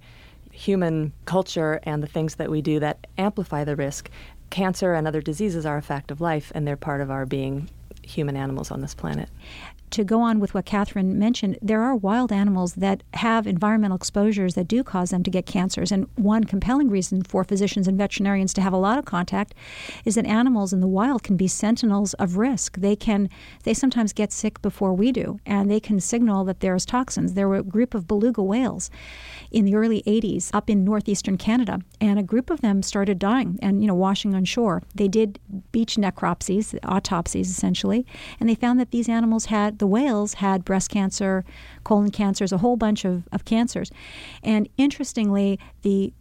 [0.51, 4.09] human culture and the things that we do that amplify the risk.
[4.49, 7.69] Cancer and other diseases are a fact of life, and they're part of our being
[8.01, 9.29] human animals on this planet
[9.91, 14.55] to go on with what Kathryn mentioned, there are wild animals that have environmental exposures
[14.55, 15.91] that do cause them to get cancers.
[15.91, 19.53] And one compelling reason for physicians and veterinarians to have a lot of contact
[20.05, 22.77] is that animals in the wild can be sentinels of risk.
[22.77, 23.29] They can
[23.63, 27.33] they sometimes get sick before we do, and they can signal that there's toxins.
[27.33, 28.89] There were a group of beluga whales
[29.51, 33.57] in the early 80s up in northeastern Canada, and a group of them started dying
[33.61, 34.83] and you know washing on shore.
[34.95, 35.39] They did
[35.71, 38.05] beach necropsies, autopsies essentially,
[38.39, 41.43] and they found that these animals had the whales had breast cancer,
[41.83, 43.91] colon cancers, a whole bunch of, of cancers.
[44.43, 46.13] And interestingly, the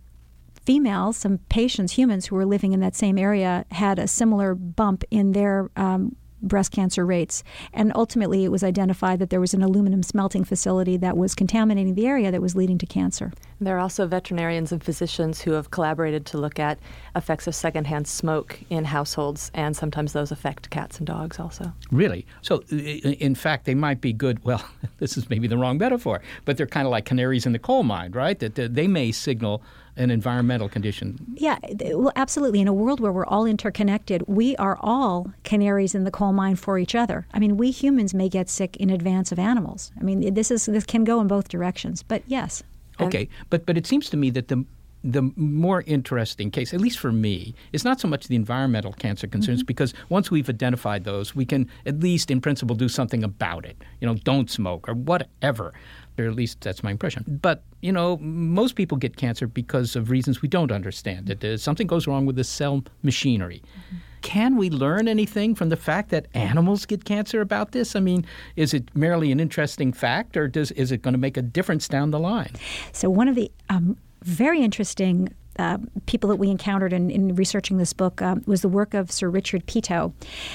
[0.65, 5.05] females, some patients, humans who were living in that same area, had a similar bump
[5.11, 7.43] in their um, breast cancer rates.
[7.73, 11.95] And ultimately, it was identified that there was an aluminum smelting facility that was contaminating
[11.95, 13.33] the area that was leading to cancer.
[13.61, 16.79] There are also veterinarians and physicians who have collaborated to look at
[17.15, 21.73] effects of secondhand smoke in households, and sometimes those affect cats and dogs also.
[21.91, 22.27] Really?
[22.43, 24.45] So, in fact, they might be good.
[24.45, 24.63] Well,
[24.99, 27.83] this is maybe the wrong metaphor, but they're kind of like canaries in the coal
[27.83, 28.39] mine, right?
[28.39, 29.63] That they may signal
[29.97, 31.19] an environmental condition.
[31.35, 31.59] Yeah,
[31.95, 32.61] well, absolutely.
[32.61, 36.57] In a world where we're all interconnected, we are all canaries in the coal mine
[36.57, 37.27] for each other.
[37.33, 39.93] I mean, we humans may get sick in advance of animals.
[39.99, 42.03] I mean, this is this can go in both directions.
[42.03, 42.63] But yes.
[43.01, 44.65] Okay, but but it seems to me that the
[45.05, 49.29] the more interesting case, at least for me, is not so much the environmental cancer
[49.29, 49.67] concerns mm-hmm.
[49.67, 53.77] because once we've identified those, we can at least in principle do something about it.
[54.01, 55.73] You know, don't smoke or whatever.
[56.19, 57.39] Or at least that's my impression.
[57.43, 61.27] But, you know, most people get cancer because of reasons we don't understand.
[61.27, 63.63] That something goes wrong with the cell machinery.
[63.79, 67.95] Mm-hmm can we learn anything from the fact that animals get cancer about this?
[67.95, 71.37] I mean, is it merely an interesting fact, or does is it going to make
[71.37, 72.51] a difference down the line?
[72.91, 77.79] So one of the um, very interesting uh, people that we encountered in, in researching
[77.79, 80.13] this book um, was the work of Sir Richard Peto.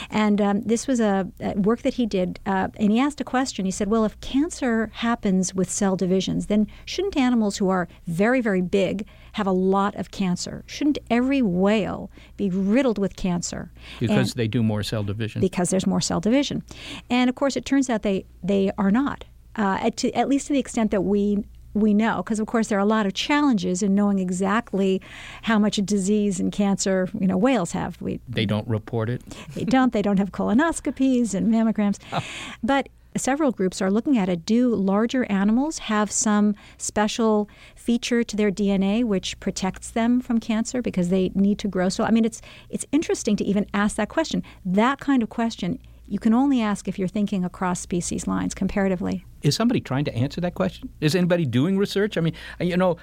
[0.09, 2.41] And um, this was a, a, work that he did.
[2.45, 3.63] Uh, and he asked a question.
[3.63, 8.41] He said, Well, if cancer happens with cell divisions, then shouldn't animals who are very,
[8.41, 10.63] very big have a lot of cancer?
[10.65, 13.71] Shouldn't every whale be riddled with cancer?
[13.99, 15.41] Because and they do more cell division.
[15.41, 16.63] Because there's more cell division.
[17.09, 19.25] And of course, it turns out they, they are not.
[19.57, 22.67] Uh, at, to, at least to the extent that we we know because of course
[22.67, 25.01] there are a lot of challenges in knowing exactly
[25.43, 29.21] how much disease and cancer you know whales have we they don't report it
[29.53, 32.21] they don't they don't have colonoscopies and mammograms oh.
[32.63, 38.35] but several groups are looking at it do larger animals have some special feature to
[38.35, 42.25] their DNA which protects them from cancer because they need to grow so i mean
[42.25, 45.79] it's it's interesting to even ask that question that kind of question
[46.11, 49.23] you can only ask if you're thinking across species lines comparatively.
[49.43, 50.89] Is somebody trying to answer that question?
[50.99, 52.17] Is anybody doing research?
[52.17, 52.97] I mean, you know.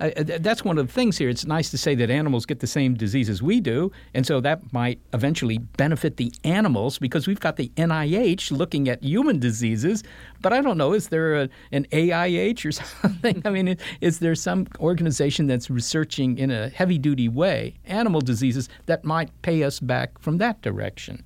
[0.00, 1.28] Uh, that's one of the things here.
[1.28, 4.72] It's nice to say that animals get the same diseases we do, and so that
[4.72, 10.04] might eventually benefit the animals because we've got the NIH looking at human diseases.
[10.40, 13.42] But I don't know, is there a, an AIH or something?
[13.44, 18.68] I mean, is there some organization that's researching in a heavy duty way animal diseases
[18.86, 21.24] that might pay us back from that direction?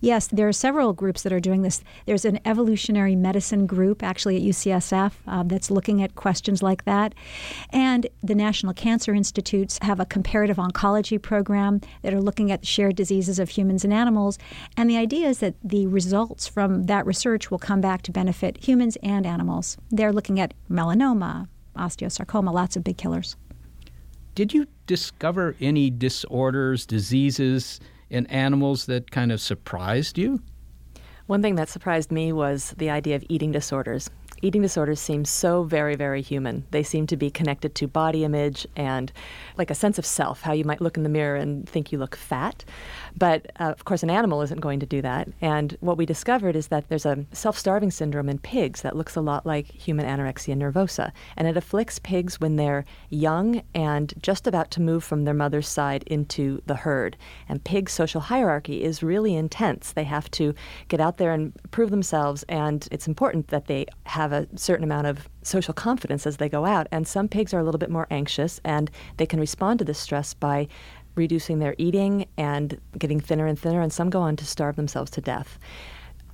[0.00, 1.82] Yes, there are several groups that are doing this.
[2.06, 7.14] There's an evolutionary medicine group actually at UCSF uh, that's looking at questions like that.
[7.70, 12.96] And the National Cancer Institutes have a comparative oncology program that are looking at shared
[12.96, 14.38] diseases of humans and animals.
[14.76, 18.64] And the idea is that the results from that research will come back to benefit
[18.64, 19.76] humans and animals.
[19.90, 23.36] They're looking at melanoma, osteosarcoma, lots of big killers.
[24.34, 27.80] Did you discover any disorders, diseases?
[28.10, 30.42] In animals that kind of surprised you?
[31.26, 34.10] One thing that surprised me was the idea of eating disorders
[34.42, 36.64] eating disorders seem so very, very human.
[36.70, 39.12] They seem to be connected to body image and
[39.56, 41.98] like a sense of self, how you might look in the mirror and think you
[41.98, 42.64] look fat.
[43.16, 45.28] But uh, of course, an animal isn't going to do that.
[45.40, 49.16] And what we discovered is that there's a self starving syndrome in pigs that looks
[49.16, 51.12] a lot like human anorexia nervosa.
[51.36, 55.68] And it afflicts pigs when they're young and just about to move from their mother's
[55.68, 57.16] side into the herd.
[57.48, 59.92] And pig social hierarchy is really intense.
[59.92, 60.54] They have to
[60.88, 62.44] get out there and prove themselves.
[62.48, 66.64] And it's important that they have a certain amount of social confidence as they go
[66.64, 66.86] out.
[66.90, 69.98] And some pigs are a little bit more anxious and they can respond to this
[69.98, 70.68] stress by
[71.14, 75.10] reducing their eating and getting thinner and thinner, and some go on to starve themselves
[75.12, 75.58] to death.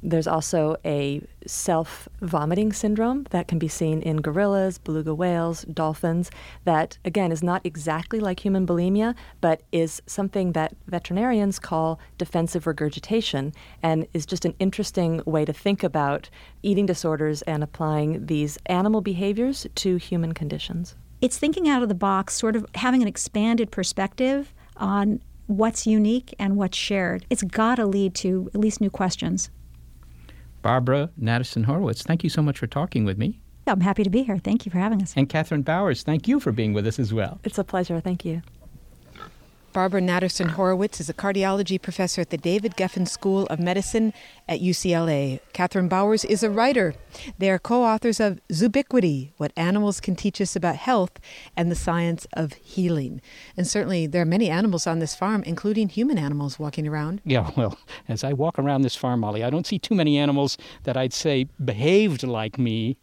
[0.03, 6.31] There's also a self vomiting syndrome that can be seen in gorillas, beluga whales, dolphins,
[6.65, 12.67] that again is not exactly like human bulimia, but is something that veterinarians call defensive
[12.67, 16.29] regurgitation and is just an interesting way to think about
[16.63, 20.95] eating disorders and applying these animal behaviors to human conditions.
[21.23, 26.35] it's thinking out of the box, sort of having an expanded perspective on what's unique
[26.39, 27.25] and what's shared.
[27.31, 29.51] It's got to lead to at least new questions.
[30.63, 33.41] Barbara Natterson Horowitz, thank you so much for talking with me.
[33.69, 34.39] I'm happy to be here.
[34.39, 35.13] Thank you for having us.
[35.17, 37.41] And Kathryn Bowers, thank you for being with us as well.
[37.45, 38.01] It's a pleasure.
[38.01, 38.43] Thank you.
[39.77, 44.15] Barbara Natterson Horowitz is a cardiology professor at the David Geffen School of Medicine
[44.49, 45.39] at UCLA.
[45.53, 46.95] Kathryn Bowers is a writer.
[47.37, 51.21] They are co authors of Zoobiquity What Animals Can Teach Us About Health
[51.59, 53.21] and the Science of Healing.
[53.55, 57.21] And certainly there are many animals on this farm, including human animals walking around.
[57.27, 57.77] Yeah, well,
[58.09, 61.13] as I walk around this farm, Molly, I don't see too many animals that I'd
[61.13, 62.97] say behaved like me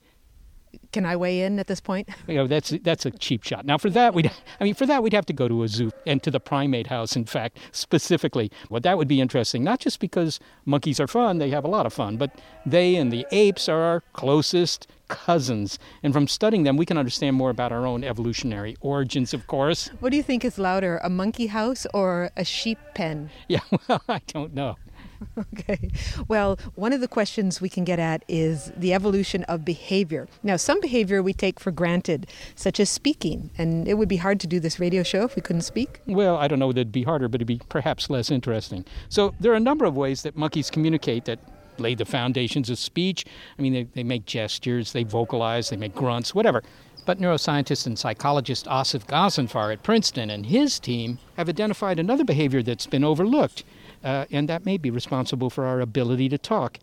[0.91, 2.09] can I weigh in at this point?
[2.27, 3.65] You know, that's that's a cheap shot.
[3.65, 5.91] Now, for that, we'd I mean, for that, we'd have to go to a zoo
[6.07, 7.15] and to the primate house.
[7.15, 9.63] In fact, specifically, well, that would be interesting.
[9.63, 12.31] Not just because monkeys are fun; they have a lot of fun, but
[12.65, 15.77] they and the apes are our closest cousins.
[16.01, 19.89] And from studying them, we can understand more about our own evolutionary origins, of course.
[19.99, 23.29] What do you think is louder, a monkey house or a sheep pen?
[23.47, 24.75] Yeah, well, I don't know.
[25.53, 25.91] Okay.
[26.27, 30.27] Well, one of the questions we can get at is the evolution of behavior.
[30.41, 34.39] Now, some behavior we take for granted, such as speaking, and it would be hard
[34.41, 36.01] to do this radio show if we couldn't speak.
[36.07, 38.85] Well, I don't know, it'd be harder, but it'd be perhaps less interesting.
[39.09, 41.39] So, there are a number of ways that monkeys communicate that
[41.77, 43.25] lay the foundations of speech.
[43.57, 46.63] I mean, they, they make gestures, they vocalize, they make grunts, whatever.
[47.05, 52.63] But neuroscientist and psychologist Asif Ghazanfar at Princeton and his team have identified another behavior
[52.63, 53.63] that's been overlooked
[54.03, 56.79] uh, and that may be responsible for our ability to talk.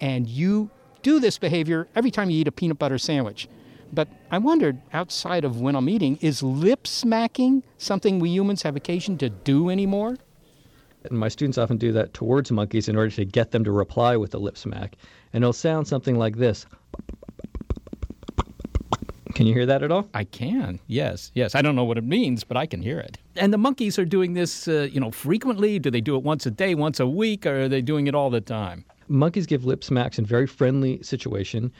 [0.00, 0.70] And you
[1.02, 3.48] do this behavior every time you eat a peanut butter sandwich.
[3.92, 8.76] But I wondered, outside of when I'm eating, is lip smacking something we humans have
[8.76, 10.16] occasion to do anymore?
[11.04, 14.16] And my students often do that towards monkeys in order to get them to reply
[14.16, 14.96] with a lip smack.
[15.32, 16.66] And it'll sound something like this.
[19.38, 20.08] Can you hear that at all?
[20.14, 20.80] I can.
[20.88, 21.54] Yes, yes.
[21.54, 23.18] I don't know what it means, but I can hear it.
[23.36, 25.78] And the monkeys are doing this, uh, you know, frequently.
[25.78, 28.16] Do they do it once a day, once a week, or are they doing it
[28.16, 28.84] all the time?
[29.06, 31.70] Monkeys give lip smacks in very friendly situation.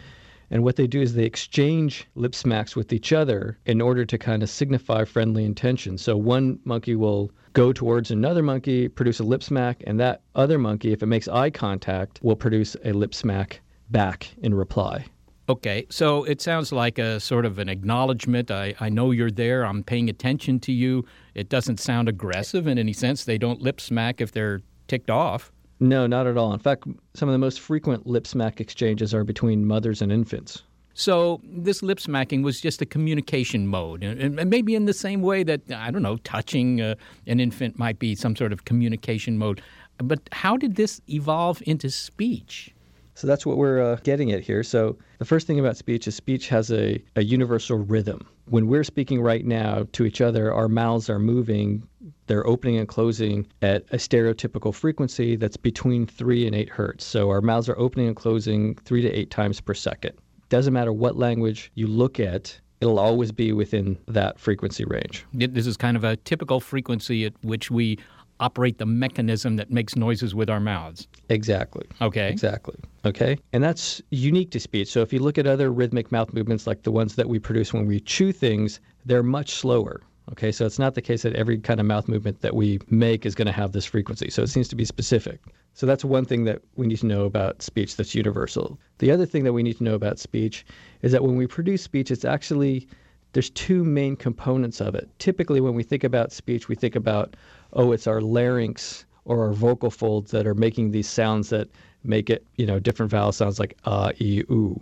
[0.52, 4.16] And what they do is they exchange lip smacks with each other in order to
[4.16, 5.98] kind of signify friendly intention.
[5.98, 10.58] So one monkey will go towards another monkey, produce a lip smack, and that other
[10.58, 15.06] monkey, if it makes eye contact, will produce a lip smack back in reply.
[15.48, 18.50] Okay, so it sounds like a sort of an acknowledgement.
[18.50, 19.64] I, I know you're there.
[19.64, 21.06] I'm paying attention to you.
[21.34, 23.24] It doesn't sound aggressive in any sense.
[23.24, 25.50] They don't lip smack if they're ticked off.
[25.80, 26.52] No, not at all.
[26.52, 26.84] In fact,
[27.14, 30.64] some of the most frequent lip smack exchanges are between mothers and infants.
[30.92, 35.44] So this lip smacking was just a communication mode, and maybe in the same way
[35.44, 36.96] that I don't know, touching uh,
[37.28, 39.62] an infant might be some sort of communication mode.
[39.98, 42.74] But how did this evolve into speech?
[43.18, 44.62] So that's what we're uh, getting at here.
[44.62, 48.24] So the first thing about speech is speech has a, a universal rhythm.
[48.44, 51.82] When we're speaking right now to each other, our mouths are moving,
[52.28, 57.04] they're opening and closing at a stereotypical frequency that's between 3 and 8 hertz.
[57.04, 60.12] So our mouths are opening and closing 3 to 8 times per second.
[60.48, 65.26] Doesn't matter what language you look at, it'll always be within that frequency range.
[65.32, 67.98] This is kind of a typical frequency at which we
[68.40, 71.08] operate the mechanism that makes noises with our mouths.
[71.28, 71.86] Exactly.
[72.00, 72.28] Okay.
[72.28, 72.76] Exactly.
[73.04, 73.38] Okay.
[73.52, 74.88] And that's unique to speech.
[74.88, 77.72] So if you look at other rhythmic mouth movements like the ones that we produce
[77.72, 80.02] when we chew things, they're much slower.
[80.32, 83.24] Okay, so it's not the case that every kind of mouth movement that we make
[83.24, 84.28] is going to have this frequency.
[84.28, 85.40] So it seems to be specific.
[85.72, 88.78] So that's one thing that we need to know about speech that's universal.
[88.98, 90.66] The other thing that we need to know about speech
[91.00, 92.88] is that when we produce speech, it's actually
[93.32, 95.08] there's two main components of it.
[95.18, 97.34] Typically, when we think about speech, we think about
[97.72, 101.68] oh, it's our larynx or our vocal folds that are making these sounds that
[102.04, 104.80] make it, you know, different vowel sounds like ah, e, oo.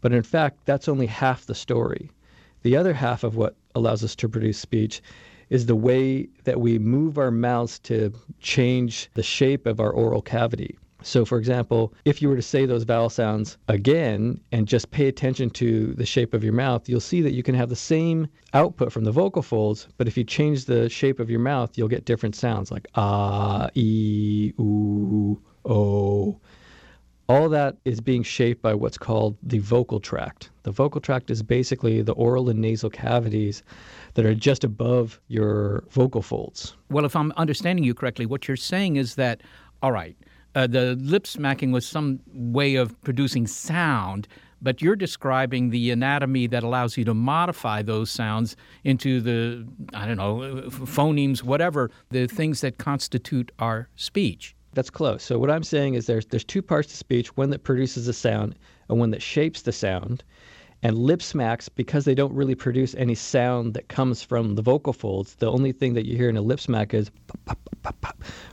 [0.00, 2.10] But in fact, that's only half the story.
[2.62, 5.02] The other half of what allows us to produce speech
[5.50, 10.22] is the way that we move our mouths to change the shape of our oral
[10.22, 10.76] cavity.
[11.02, 15.06] So, for example, if you were to say those vowel sounds again and just pay
[15.06, 18.26] attention to the shape of your mouth, you'll see that you can have the same
[18.52, 21.88] output from the vocal folds, but if you change the shape of your mouth, you'll
[21.88, 26.40] get different sounds like ah, e, oo, o.
[27.28, 30.50] All that is being shaped by what's called the vocal tract.
[30.62, 33.62] The vocal tract is basically the oral and nasal cavities
[34.14, 36.74] that are just above your vocal folds.
[36.88, 39.42] Well, if I'm understanding you correctly, what you're saying is that,
[39.82, 40.16] all right,
[40.54, 44.28] uh, the lip smacking was some way of producing sound,
[44.60, 50.06] but you're describing the anatomy that allows you to modify those sounds into the, I
[50.06, 54.56] don't know, phonemes, whatever, the things that constitute our speech.
[54.74, 55.22] That's close.
[55.22, 58.12] So what I'm saying is there's there's two parts to speech, one that produces a
[58.12, 58.54] sound
[58.88, 60.22] and one that shapes the sound.
[60.82, 64.92] And lip smacks, because they don't really produce any sound that comes from the vocal
[64.92, 67.10] folds, the only thing that you hear in a lip smack is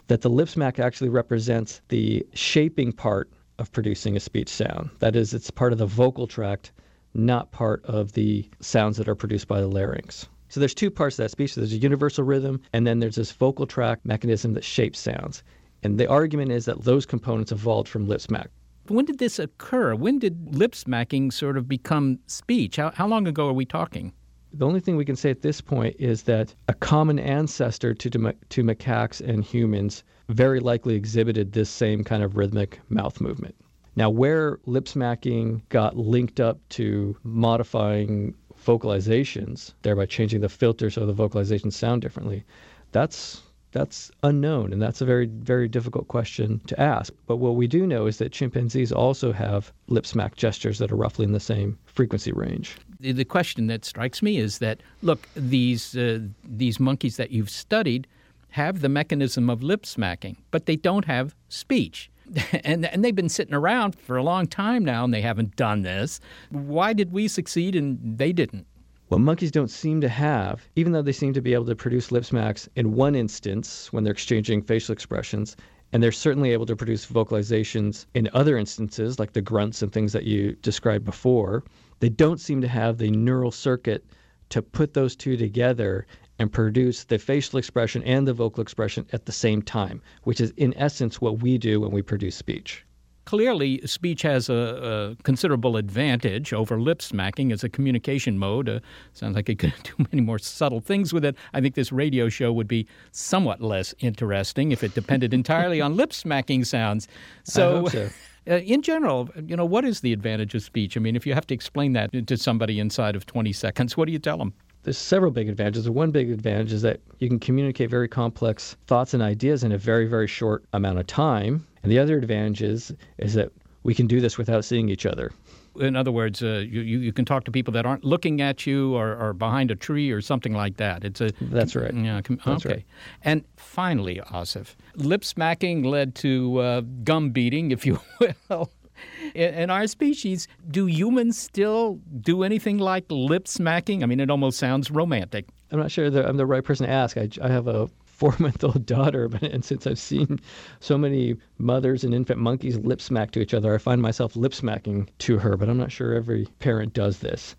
[0.07, 4.89] that the lip smack actually represents the shaping part of producing a speech sound.
[4.99, 6.71] That is, it's part of the vocal tract,
[7.13, 10.27] not part of the sounds that are produced by the larynx.
[10.49, 11.55] So there's two parts of that speech.
[11.55, 15.43] There's a universal rhythm, and then there's this vocal tract mechanism that shapes sounds.
[15.83, 18.49] And the argument is that those components evolved from lip smack.
[18.87, 19.95] When did this occur?
[19.95, 22.75] When did lip smacking sort of become speech?
[22.75, 24.13] How, how long ago are we talking?
[24.53, 28.09] The only thing we can say at this point is that a common ancestor to,
[28.09, 33.55] to macaques and humans very likely exhibited this same kind of rhythmic mouth movement.
[33.95, 41.05] Now, where lip smacking got linked up to modifying vocalizations, thereby changing the filter so
[41.05, 42.45] the vocalizations sound differently,
[42.91, 43.41] that's
[43.75, 47.13] that's unknown, and that's a very, very difficult question to ask.
[47.27, 50.95] But what we do know is that chimpanzees also have lip smack gestures that are
[50.95, 52.77] roughly in the same frequency range.
[53.01, 58.07] The question that strikes me is that look, these uh, these monkeys that you've studied
[58.51, 62.09] have the mechanism of lip smacking, but they don't have speech.
[62.63, 65.81] and, and they've been sitting around for a long time now and they haven't done
[65.81, 66.21] this.
[66.49, 68.65] Why did we succeed and they didn't?
[69.07, 72.11] What monkeys don't seem to have, even though they seem to be able to produce
[72.11, 75.55] lip smacks in one instance when they're exchanging facial expressions,
[75.93, 80.11] and they're certainly able to produce vocalizations in other instances, like the grunts and things
[80.13, 81.63] that you described before,
[81.99, 84.03] they don't seem to have the neural circuit
[84.49, 86.07] to put those two together
[86.39, 90.51] and produce the facial expression and the vocal expression at the same time, which is
[90.57, 92.83] in essence what we do when we produce speech.
[93.25, 98.69] Clearly, speech has a, a considerable advantage over lip smacking as a communication mode.
[98.69, 98.79] Uh,
[99.13, 101.35] sounds like it could do many more subtle things with it.
[101.53, 105.95] I think this radio show would be somewhat less interesting if it depended entirely on
[105.95, 107.07] lip smacking sounds.
[107.43, 107.87] So.
[108.47, 110.95] Uh, in general, you know, what is the advantage of speech?
[110.95, 114.05] I mean, if you have to explain that to somebody inside of 20 seconds, what
[114.05, 114.53] do you tell them?
[114.85, 115.89] There's several big advantages.
[115.89, 119.79] One big advantage is that you can communicate very complex thoughts and ideas in a
[119.79, 121.65] very, very short amount of time.
[121.81, 125.31] And the other advantage is, is that we can do this without seeing each other.
[125.79, 128.95] In other words, uh, you, you can talk to people that aren't looking at you
[128.95, 131.03] or, or behind a tree or something like that.
[131.03, 131.93] It's a that's right.
[131.93, 132.75] Yeah, that's okay.
[132.75, 132.85] Right.
[133.23, 137.99] And finally, Asif, lip smacking led to uh, gum beating, if you
[138.49, 138.71] will
[139.35, 144.03] in our species, do humans still do anything like lip smacking?
[144.03, 145.45] I mean, it almost sounds romantic.
[145.71, 147.17] I'm not sure that I'm the right person to ask.
[147.17, 150.39] I, I have a four month old daughter, but, and since I've seen
[150.79, 154.53] so many mothers and infant monkeys lip smack to each other, I find myself lip
[154.53, 157.55] smacking to her, but I'm not sure every parent does this.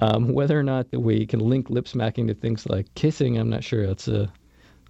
[0.00, 3.62] Um, whether or not we can link lip smacking to things like kissing, I'm not
[3.62, 3.86] sure.
[3.86, 4.32] That's a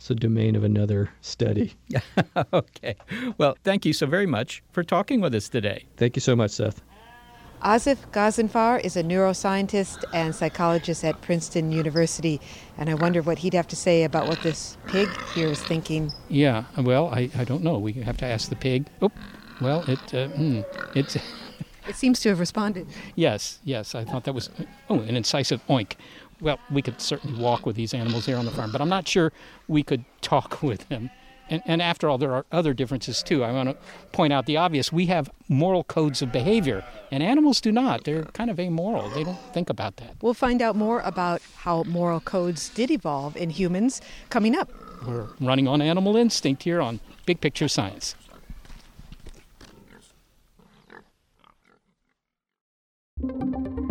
[0.02, 1.74] it's a domain of another study.
[2.52, 2.96] okay.
[3.38, 5.84] Well, thank you so very much for talking with us today.
[5.96, 6.82] Thank you so much, Seth.
[7.62, 12.40] Asif Ghazanfar is a neuroscientist and psychologist at Princeton University,
[12.78, 16.10] and I wonder what he'd have to say about what this pig here is thinking.
[16.28, 17.78] Yeah, well, I, I don't know.
[17.78, 18.88] We have to ask the pig.
[19.02, 19.12] Oh,
[19.60, 20.62] well, it uh, hmm,
[20.96, 21.16] it's.
[21.88, 22.88] it seems to have responded.
[23.14, 23.94] Yes, yes.
[23.94, 24.50] I thought that was
[24.90, 25.92] oh an incisive oink
[26.42, 29.08] well, we could certainly walk with these animals here on the farm, but I'm not
[29.08, 29.32] sure
[29.68, 31.10] we could talk with them.
[31.48, 33.44] And, and, after all, there are other differences too.
[33.44, 33.76] I want to
[34.12, 34.90] point out the obvious.
[34.92, 38.04] We have moral codes of behavior, and animals do not.
[38.04, 39.10] They're kind of amoral.
[39.10, 40.16] They don't think about that.
[40.22, 44.70] We'll find out more about how moral codes did evolve in humans coming up.
[45.06, 48.14] We're running on animal instinct here on Big Picture Science.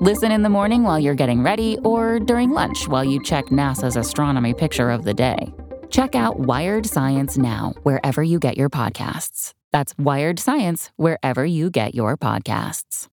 [0.00, 3.96] Listen in the morning while you're getting ready or during lunch while you check NASA's
[3.96, 5.54] astronomy picture of the day.
[5.88, 9.54] Check out Wired Science now, wherever you get your podcasts.
[9.72, 13.08] That's Wired Science, wherever you get your podcasts.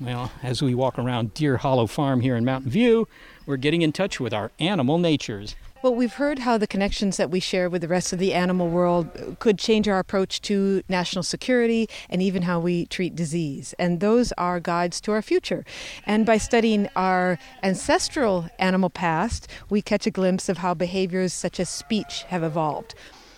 [0.00, 3.06] Well, as we walk around Deer Hollow Farm here in Mountain View,
[3.44, 5.56] we're getting in touch with our animal natures.
[5.86, 8.68] Well, we've heard how the connections that we share with the rest of the animal
[8.68, 13.72] world could change our approach to national security and even how we treat disease.
[13.78, 15.64] And those are guides to our future.
[16.04, 21.60] And by studying our ancestral animal past, we catch a glimpse of how behaviors such
[21.60, 22.96] as speech have evolved.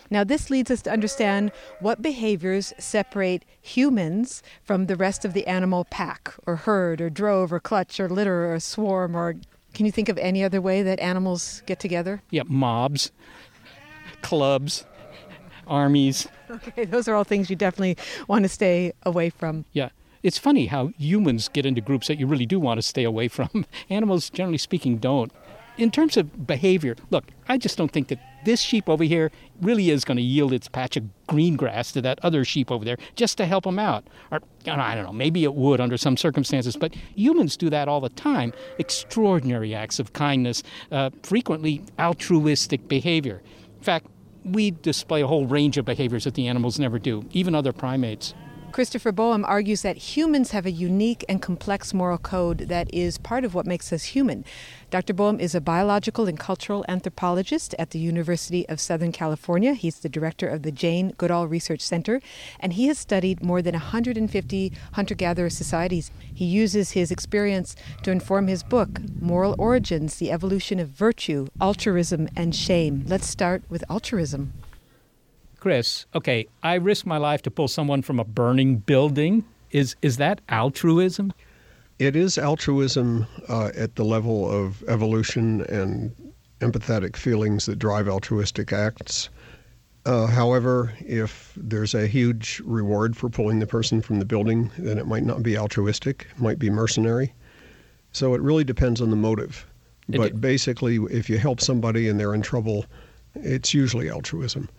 [0.09, 5.47] Now, this leads us to understand what behaviors separate humans from the rest of the
[5.47, 9.37] animal pack, or herd, or drove, or clutch, or litter, or swarm, or
[9.79, 12.21] can you think of any other way that animals get together?
[12.31, 13.13] Yeah, mobs,
[14.23, 14.85] clubs,
[15.69, 16.27] armies.
[16.51, 19.67] Okay, those are all things you definitely want to stay away from.
[19.73, 19.91] Yeah.
[20.25, 23.29] It's funny how humans get into groups that you really do want to stay away
[23.29, 23.67] from.
[23.89, 25.31] Animals, generally speaking, don't.
[25.77, 29.31] In terms of behavior, look, I just don't think that this sheep over here
[29.61, 32.85] really is going to yield its patch of green grass to that other sheep over
[32.85, 34.07] there just to help him out.
[34.31, 38.01] Or, I don't know, maybe it would under some circumstances, but humans do that all
[38.01, 38.53] the time.
[38.79, 40.63] Extraordinary acts of kindness,
[40.93, 43.43] uh, frequently altruistic behavior.
[43.77, 44.07] In fact,
[44.45, 48.35] we display a whole range of behaviors that the animals never do, even other primates.
[48.71, 53.45] Christopher Boehm argues that humans have a unique and complex moral code that is part
[53.45, 54.45] of what makes us human.
[54.91, 55.15] Dr.
[55.15, 59.75] Boehm is a biological and cultural anthropologist at the University of Southern California.
[59.75, 62.21] He's the director of the Jane Goodall Research Center,
[62.61, 66.11] and he has studied more than 150 hunter gatherer societies.
[66.33, 72.29] He uses his experience to inform his book, Moral Origins The Evolution of Virtue, Altruism,
[72.37, 73.05] and Shame.
[73.09, 74.53] Let's start with altruism.
[75.69, 79.45] Chris, okay, I risk my life to pull someone from a burning building.
[79.71, 81.31] Is is that altruism?
[81.99, 88.73] It is altruism uh, at the level of evolution and empathetic feelings that drive altruistic
[88.73, 89.29] acts.
[90.07, 94.97] Uh, however, if there's a huge reward for pulling the person from the building, then
[94.97, 97.35] it might not be altruistic, it might be mercenary.
[98.13, 99.67] So it really depends on the motive.
[100.09, 102.87] But basically, if you help somebody and they're in trouble,
[103.35, 104.71] it's usually altruism.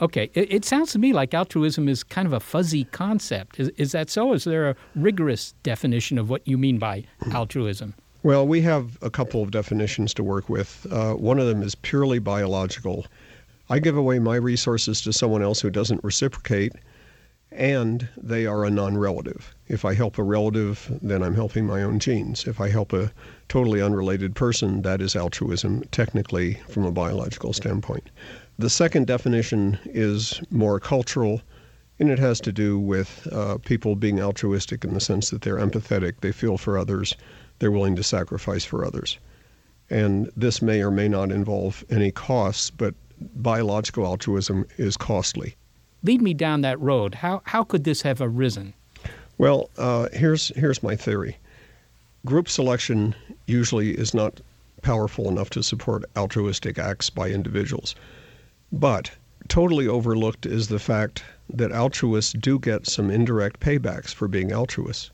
[0.00, 3.60] Okay, it, it, sounds to me like altruism is kind of a fuzzy concept.
[3.60, 4.32] Is, is that so?
[4.32, 7.94] Is there a rigorous definition of what you mean by altruism?
[8.22, 10.86] Well, we have a couple of definitions to work with.
[10.90, 13.06] Uh, one of them is purely biological.
[13.68, 16.72] I give away my resources to someone else who doesn't reciprocate,
[17.52, 19.54] and they are a non relative.
[19.68, 22.46] If I help a relative, then I'm helping my own genes.
[22.46, 23.12] If I help a
[23.48, 28.10] totally unrelated person, that is altruism, technically, from a biological standpoint.
[28.60, 31.40] The second definition is more cultural,
[31.98, 35.56] and it has to do with uh, people being altruistic in the sense that they're
[35.56, 37.16] empathetic, they feel for others,
[37.58, 39.18] they're willing to sacrifice for others.
[39.88, 42.94] And this may or may not involve any costs, but
[43.36, 45.56] biological altruism is costly.
[46.02, 47.14] Lead me down that road.
[47.14, 48.74] How, how could this have arisen?
[49.38, 51.38] Well, uh, here's, here's my theory
[52.26, 53.14] group selection
[53.46, 54.42] usually is not
[54.82, 57.94] powerful enough to support altruistic acts by individuals.
[58.72, 59.10] But
[59.48, 65.10] totally overlooked is the fact that altruists do get some indirect paybacks for being altruists.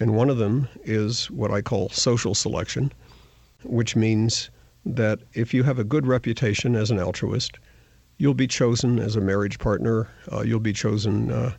[0.00, 2.92] And one of them is what I call social selection,
[3.64, 4.48] which means
[4.86, 7.58] that if you have a good reputation as an altruist,
[8.18, 11.52] you'll be chosen as a marriage partner, uh, you'll be chosen uh,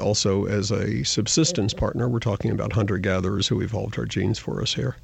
[0.00, 2.08] also as a subsistence partner.
[2.08, 4.96] We're talking about hunter gatherers who evolved our genes for us here.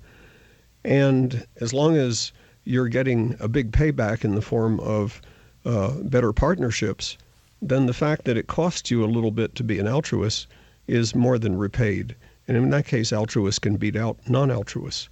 [0.85, 2.33] And as long as
[2.65, 5.21] you're getting a big payback in the form of
[5.69, 7.19] uh, better partnerships,
[7.61, 10.47] then the fact that it costs you a little bit to be an altruist
[10.87, 12.17] is more than repaid.
[12.47, 15.11] And in that case, altruists can beat out non altruists.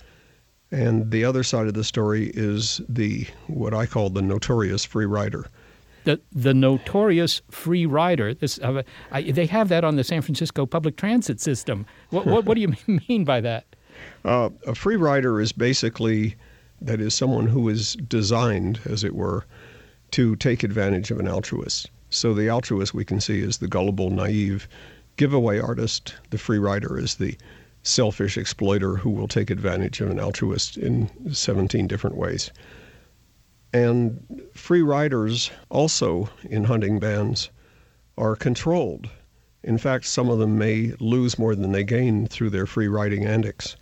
[0.70, 5.04] And the other side of the story is the what I call the notorious free
[5.04, 5.46] rider.
[6.04, 8.32] The, the notorious free rider.
[8.32, 8.82] This, uh,
[9.12, 11.84] I, they have that on the San Francisco public transit system.
[12.10, 12.74] What, what, what do you
[13.08, 13.66] mean by that?
[14.26, 16.36] Uh, a free rider is basically
[16.82, 19.46] that is someone who is designed, as it were,
[20.16, 21.90] to take advantage of an altruist.
[22.08, 24.66] So the altruist we can see is the gullible, naive
[25.18, 26.14] giveaway artist.
[26.30, 27.36] The free rider is the
[27.82, 32.50] selfish exploiter who will take advantage of an altruist in 17 different ways.
[33.74, 37.50] And free riders also in hunting bands
[38.16, 39.10] are controlled.
[39.62, 43.26] In fact, some of them may lose more than they gain through their free riding
[43.26, 43.76] antics.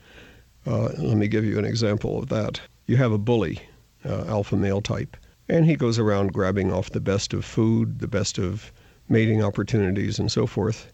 [0.66, 2.60] Uh, let me give you an example of that.
[2.86, 3.60] You have a bully,
[4.04, 5.16] uh, alpha male type,
[5.48, 8.72] and he goes around grabbing off the best of food, the best of
[9.08, 10.92] mating opportunities, and so forth.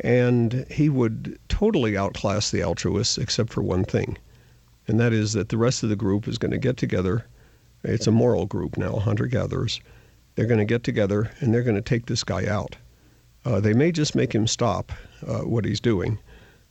[0.00, 4.18] And he would totally outclass the altruists except for one thing,
[4.88, 7.26] and that is that the rest of the group is going to get together.
[7.84, 9.80] It's a moral group now, hunter gatherers.
[10.34, 12.76] They're going to get together and they're going to take this guy out.
[13.44, 14.92] Uh, they may just make him stop
[15.26, 16.18] uh, what he's doing,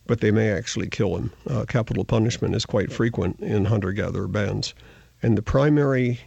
[0.06, 1.32] but they may actually kill him.
[1.48, 4.74] Uh, capital punishment is quite frequent in hunter gatherer bands.
[5.22, 6.20] And the primary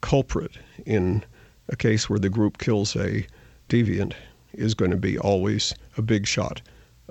[0.00, 0.52] culprit
[0.86, 1.24] in
[1.68, 3.26] a case where the group kills a
[3.68, 4.12] deviant
[4.54, 6.60] is going to be always a big shot,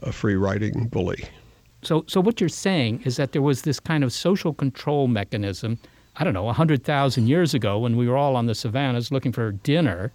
[0.04, 1.24] a free riding bully.
[1.82, 5.80] So, so what you're saying is that there was this kind of social control mechanism,
[6.18, 9.52] I don't know, 100,000 years ago when we were all on the savannas looking for
[9.52, 10.12] dinner,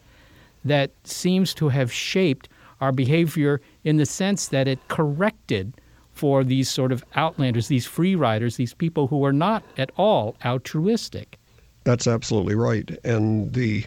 [0.65, 2.49] that seems to have shaped
[2.81, 5.75] our behavior in the sense that it corrected
[6.13, 10.37] for these sort of outlanders, these free riders, these people who are not at all
[10.45, 11.39] altruistic.
[11.85, 12.99] That's absolutely right.
[13.05, 13.85] And the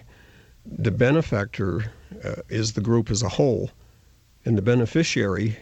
[0.65, 1.91] the benefactor
[2.23, 3.71] uh, is the group as a whole,
[4.45, 5.57] and the beneficiary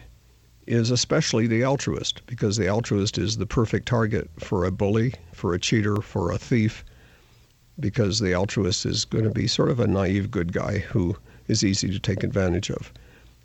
[0.67, 5.53] is especially the altruist, because the altruist is the perfect target for a bully, for
[5.53, 6.83] a cheater, for a thief,
[7.79, 11.15] because the altruist is going to be sort of a naive good guy who
[11.47, 12.91] is easy to take advantage of.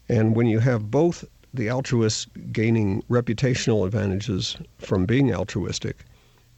[0.08, 6.04] And when you have both the altruist gaining reputational advantages from being altruistic,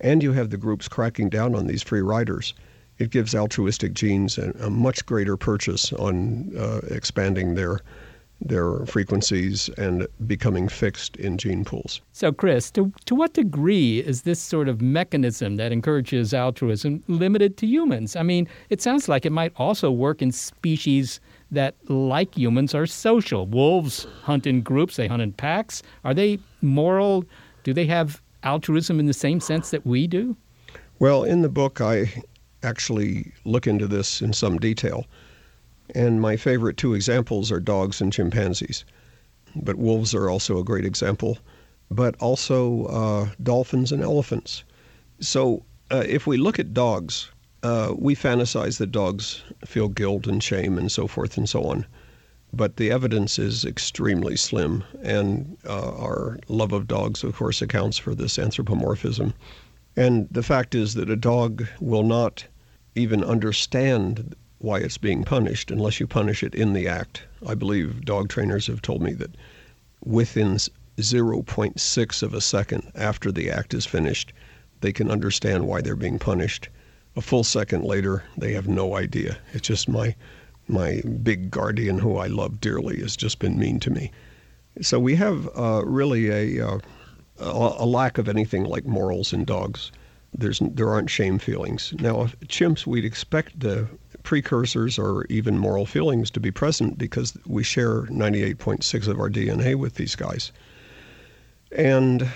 [0.02, 2.54] and you have the groups cracking down on these free riders,
[2.98, 7.80] it gives altruistic genes a, a much greater purchase on uh, expanding their
[8.44, 12.00] their frequencies and becoming fixed in gene pools.
[12.12, 17.56] So, Chris, to, to what degree is this sort of mechanism that encourages altruism limited
[17.58, 18.16] to humans?
[18.16, 21.20] I mean, it sounds like it might also work in species
[21.52, 23.46] that, like humans, are social.
[23.46, 25.82] Wolves hunt in groups, they hunt in packs.
[26.04, 27.24] Are they moral?
[27.62, 30.36] Do they have altruism in the same sense that we do?
[30.98, 32.12] Well, in the book, I
[32.62, 35.06] actually look into this in some detail.
[35.94, 38.84] And my favorite two examples are dogs and chimpanzees.
[39.54, 41.38] But wolves are also a great example,
[41.90, 44.64] but also uh, dolphins and elephants.
[45.20, 47.30] So uh, if we look at dogs,
[47.62, 51.84] uh, we fantasize that dogs feel guilt and shame and so forth and so on.
[52.54, 57.96] But the evidence is extremely slim, and uh, our love of dogs, of course, accounts
[57.96, 59.32] for this anthropomorphism.
[59.96, 62.44] And the fact is that a dog will not
[62.94, 67.22] even understand why it's being punished unless you punish it in the act.
[67.46, 69.34] I believe dog trainers have told me that
[70.04, 70.58] within
[70.98, 74.32] 0.6 of a second after the act is finished,
[74.82, 76.68] they can understand why they're being punished.
[77.16, 79.38] A full second later, they have no idea.
[79.52, 80.14] It's just my
[80.68, 84.10] my big guardian, who I love dearly, has just been mean to me.
[84.80, 86.78] So we have uh, really a, uh,
[87.38, 89.92] a lack of anything like morals in dogs.
[90.34, 91.92] There's there aren't shame feelings.
[91.98, 93.86] Now, chimps, we'd expect the
[94.22, 99.74] precursors or even moral feelings to be present because we share 98.6 of our DNA
[99.74, 100.52] with these guys.
[101.70, 102.28] And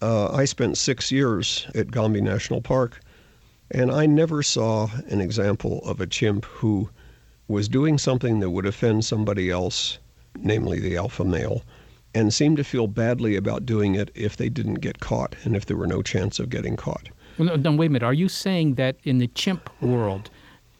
[0.00, 3.00] uh, I spent six years at Gombe National Park,
[3.70, 6.90] and I never saw an example of a chimp who
[7.52, 9.98] was doing something that would offend somebody else,
[10.38, 11.62] namely the alpha male,
[12.14, 15.66] and seemed to feel badly about doing it if they didn't get caught and if
[15.66, 17.08] there were no chance of getting caught.
[17.38, 18.02] Well, no, wait a minute.
[18.02, 20.30] Are you saying that in the chimp world,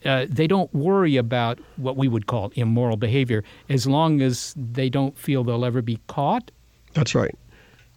[0.05, 4.89] uh, they don't worry about what we would call immoral behavior as long as they
[4.89, 6.51] don't feel they'll ever be caught?
[6.95, 7.35] That's right.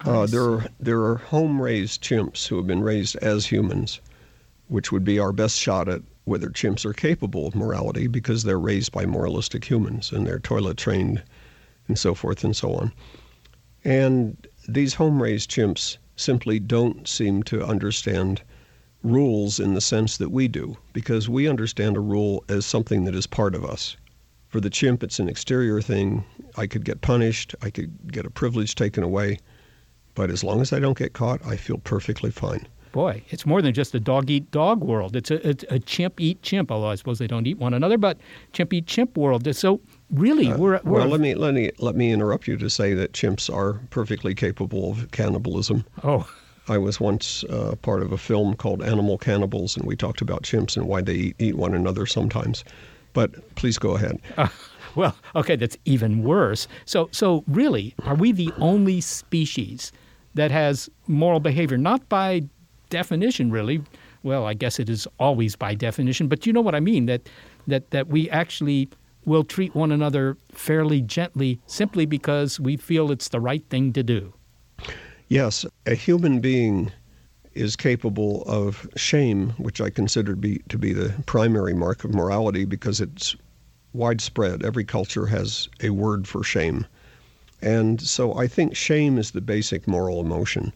[0.03, 4.01] Uh, there, are, there are home raised chimps who have been raised as humans,
[4.67, 8.59] which would be our best shot at whether chimps are capable of morality because they're
[8.59, 11.23] raised by moralistic humans and they're toilet trained
[11.87, 12.91] and so forth and so on.
[13.83, 18.41] And these home raised chimps simply don't seem to understand
[19.03, 23.13] rules in the sense that we do, because we understand a rule as something that
[23.13, 23.95] is part of us.
[24.47, 26.23] For the chimp, it's an exterior thing.
[26.57, 29.37] I could get punished, I could get a privilege taken away,
[30.15, 32.67] but as long as I don't get caught, I feel perfectly fine.
[32.95, 35.17] Boy, it's more than just a dog eat dog world.
[35.17, 37.97] It's a, it's a chimp eat chimp, although I suppose they don't eat one another,
[37.97, 38.17] but
[38.53, 39.53] chimp eat chimp world.
[39.53, 39.81] So
[40.11, 41.07] really, uh, we're, we're well.
[41.09, 44.91] Let me let me let me interrupt you to say that chimps are perfectly capable
[44.91, 45.83] of cannibalism.
[46.05, 46.25] Oh.
[46.69, 50.43] I was once uh, part of a film called Animal Cannibals, and we talked about
[50.43, 52.63] chimps and why they eat, eat one another sometimes.
[53.11, 54.21] But please go ahead.
[54.37, 54.47] Uh,
[54.95, 56.69] well, okay, that's even worse.
[56.85, 59.91] So, so really, are we the only species
[60.35, 61.77] that has moral behavior?
[61.77, 62.43] Not by
[62.89, 63.81] definition, really.
[64.23, 67.05] Well, I guess it is always by definition, but you know what I mean.
[67.05, 67.29] That
[67.67, 68.89] that that we actually
[69.25, 74.03] will treat one another fairly gently simply because we feel it's the right thing to
[74.03, 74.33] do.
[75.27, 76.91] Yes, a human being
[77.55, 82.13] is capable of shame, which I consider to be, to be the primary mark of
[82.13, 83.35] morality because it's
[83.93, 84.63] widespread.
[84.63, 86.85] Every culture has a word for shame.
[87.61, 90.73] And so I think shame is the basic moral emotion.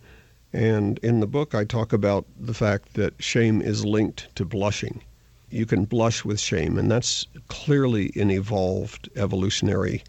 [0.53, 5.01] And in the book, I talk about the fact that shame is linked to blushing.
[5.51, 10.03] You can blush with shame, and that's clearly an evolved evolutionary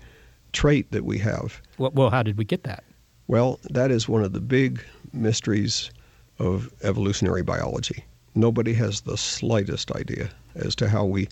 [0.53, 1.61] trait that we have.
[1.79, 2.85] Well, well how did we get that?
[3.27, 4.83] Well, that is one of the big
[5.13, 5.91] mysteries
[6.39, 8.05] of evolutionary biology.
[8.35, 11.29] Nobody has the slightest idea as to how we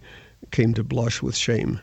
[0.50, 1.80] came to blush with shame,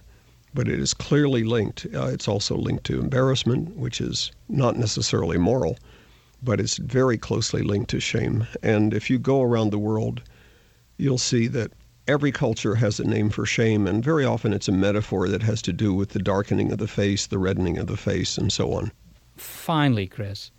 [0.53, 1.86] but it is clearly linked.
[1.93, 5.78] Uh, it's also linked to embarrassment, which is not necessarily moral,
[6.45, 8.47] but it's very closely linked to shame.
[8.63, 10.21] And if you go around the world,
[10.97, 11.71] you'll see that
[12.07, 15.61] every culture has a name for shame, and very often it's a metaphor that has
[15.63, 18.73] to do with the darkening of the face, the reddening of the face, and so
[18.73, 18.91] on.
[19.35, 20.51] Finally, Chris,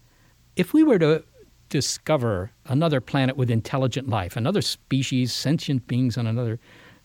[0.57, 1.25] if we were to
[1.69, 6.59] discover another planet with intelligent life, another species, sentient beings on another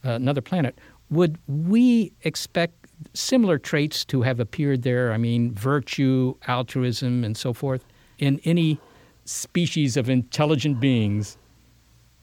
[0.03, 0.79] uh, another planet,
[1.11, 5.13] would we expect similar traits to have appeared there?
[5.13, 7.85] I mean, virtue, altruism, and so forth
[8.21, 8.79] in any
[9.25, 11.37] species of intelligent beings?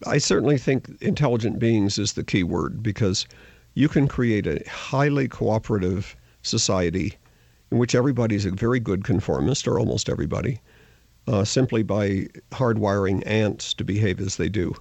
[0.06, 3.26] I certainly think intelligent beings is the key word because
[3.74, 7.16] you can create a highly cooperative society
[7.70, 10.60] in which everybody's a very good conformist, or almost everybody,
[11.26, 14.72] uh, simply by hardwiring ants to behave as they do.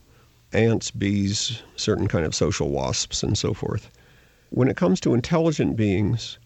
[0.54, 3.92] Ants, bees, certain kind of social wasps, and so forth.
[4.52, 6.38] When it comes to intelligent beings,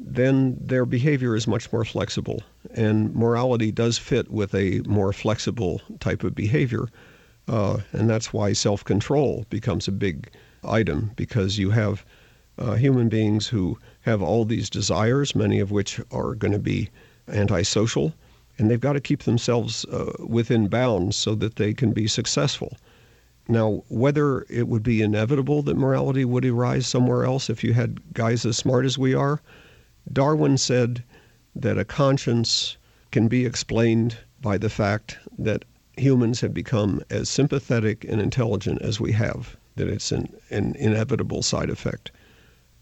[0.00, 2.42] then their behavior is much more flexible,
[2.72, 6.88] and morality does fit with a more flexible type of behavior.
[7.48, 10.30] Uh, and that's why self control becomes a big
[10.62, 12.04] item because you have
[12.58, 16.90] uh, human beings who have all these desires, many of which are going to be
[17.28, 18.12] antisocial,
[18.58, 22.76] and they've got to keep themselves uh, within bounds so that they can be successful.
[23.48, 28.00] Now, whether it would be inevitable that morality would arise somewhere else if you had
[28.12, 29.40] guys as smart as we are,
[30.12, 31.04] Darwin said
[31.54, 32.76] that a conscience
[33.10, 35.64] can be explained by the fact that
[35.96, 41.42] humans have become as sympathetic and intelligent as we have, that it's an, an inevitable
[41.42, 42.10] side effect.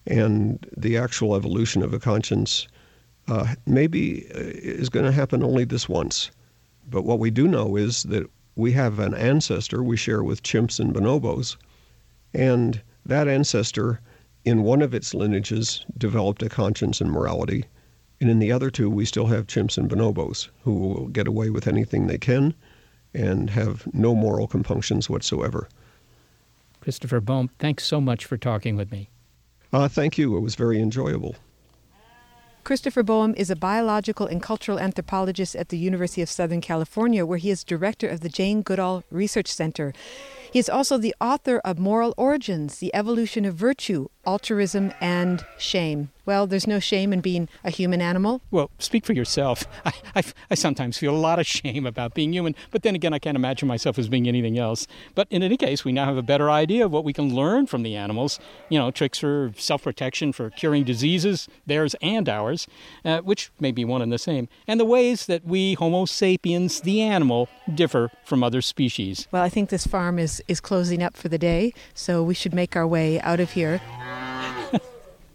[0.06, 2.68] And the actual evolution of a conscience
[3.28, 6.30] uh, maybe uh, is going to happen only this once.
[6.88, 10.78] But what we do know is that we have an ancestor we share with chimps
[10.78, 11.56] and bonobos,
[12.32, 14.00] and that ancestor,
[14.46, 17.64] in one of its lineages, developed a conscience and morality,
[18.20, 21.50] and in the other two, we still have chimps and bonobos who will get away
[21.50, 22.54] with anything they can
[23.12, 25.68] and have no moral compunctions whatsoever.
[26.80, 29.10] Christopher Boehm, thanks so much for talking with me.
[29.72, 30.36] Uh, thank you.
[30.36, 31.34] It was very enjoyable.
[32.62, 37.38] Christopher Boehm is a biological and cultural anthropologist at the University of Southern California, where
[37.38, 39.92] he is director of the Jane Goodall Research Center.
[40.56, 46.08] He is also the author of Moral Origins The Evolution of Virtue, Altruism, and Shame.
[46.26, 48.42] Well, there's no shame in being a human animal.
[48.50, 49.64] Well, speak for yourself.
[49.84, 53.14] I, I, I, sometimes feel a lot of shame about being human, but then again,
[53.14, 54.88] I can't imagine myself as being anything else.
[55.14, 57.66] But in any case, we now have a better idea of what we can learn
[57.66, 58.40] from the animals.
[58.68, 62.66] You know, tricks for self protection, for curing diseases, theirs and ours,
[63.04, 66.80] uh, which may be one and the same, and the ways that we, Homo sapiens,
[66.80, 69.28] the animal, differ from other species.
[69.30, 72.54] Well, I think this farm is, is closing up for the day, so we should
[72.54, 73.80] make our way out of here.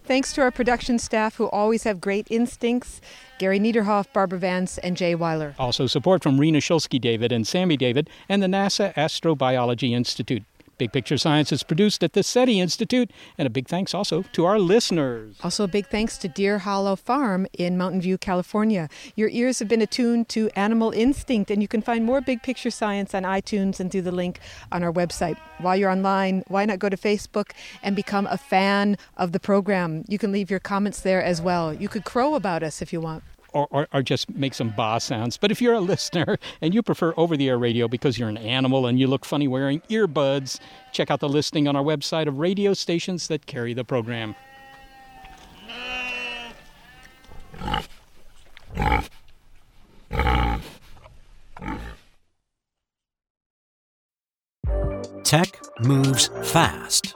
[0.04, 3.02] Thanks to our production staff who always have great instincts
[3.40, 5.56] Gary Niederhoff, Barbara Vance, and Jay Weiler.
[5.58, 10.44] Also, support from Rena Shulsky David and Sammy David and the NASA Astrobiology Institute.
[10.82, 14.46] Big Picture Science is produced at the SETI Institute, and a big thanks also to
[14.46, 15.38] our listeners.
[15.44, 18.90] Also, a big thanks to Deer Hollow Farm in Mountain View, California.
[19.16, 22.72] Your ears have been attuned to animal instinct, and you can find more Big Picture
[22.72, 24.40] Science on iTunes and through the link
[24.72, 25.38] on our website.
[25.60, 27.52] While you're online, why not go to Facebook
[27.84, 30.04] and become a fan of the program?
[30.08, 31.72] You can leave your comments there as well.
[31.72, 33.24] You could crow about us if you want
[33.54, 35.38] or, or, or, just make some ba sounds.
[35.38, 38.38] But if you're a listener and you prefer over the air radio because you're an
[38.38, 40.60] animal and you look funny wearing earbuds,
[40.92, 44.36] check out the listing on our website of radio stations that carry the program.
[55.24, 57.16] Tech moves fast.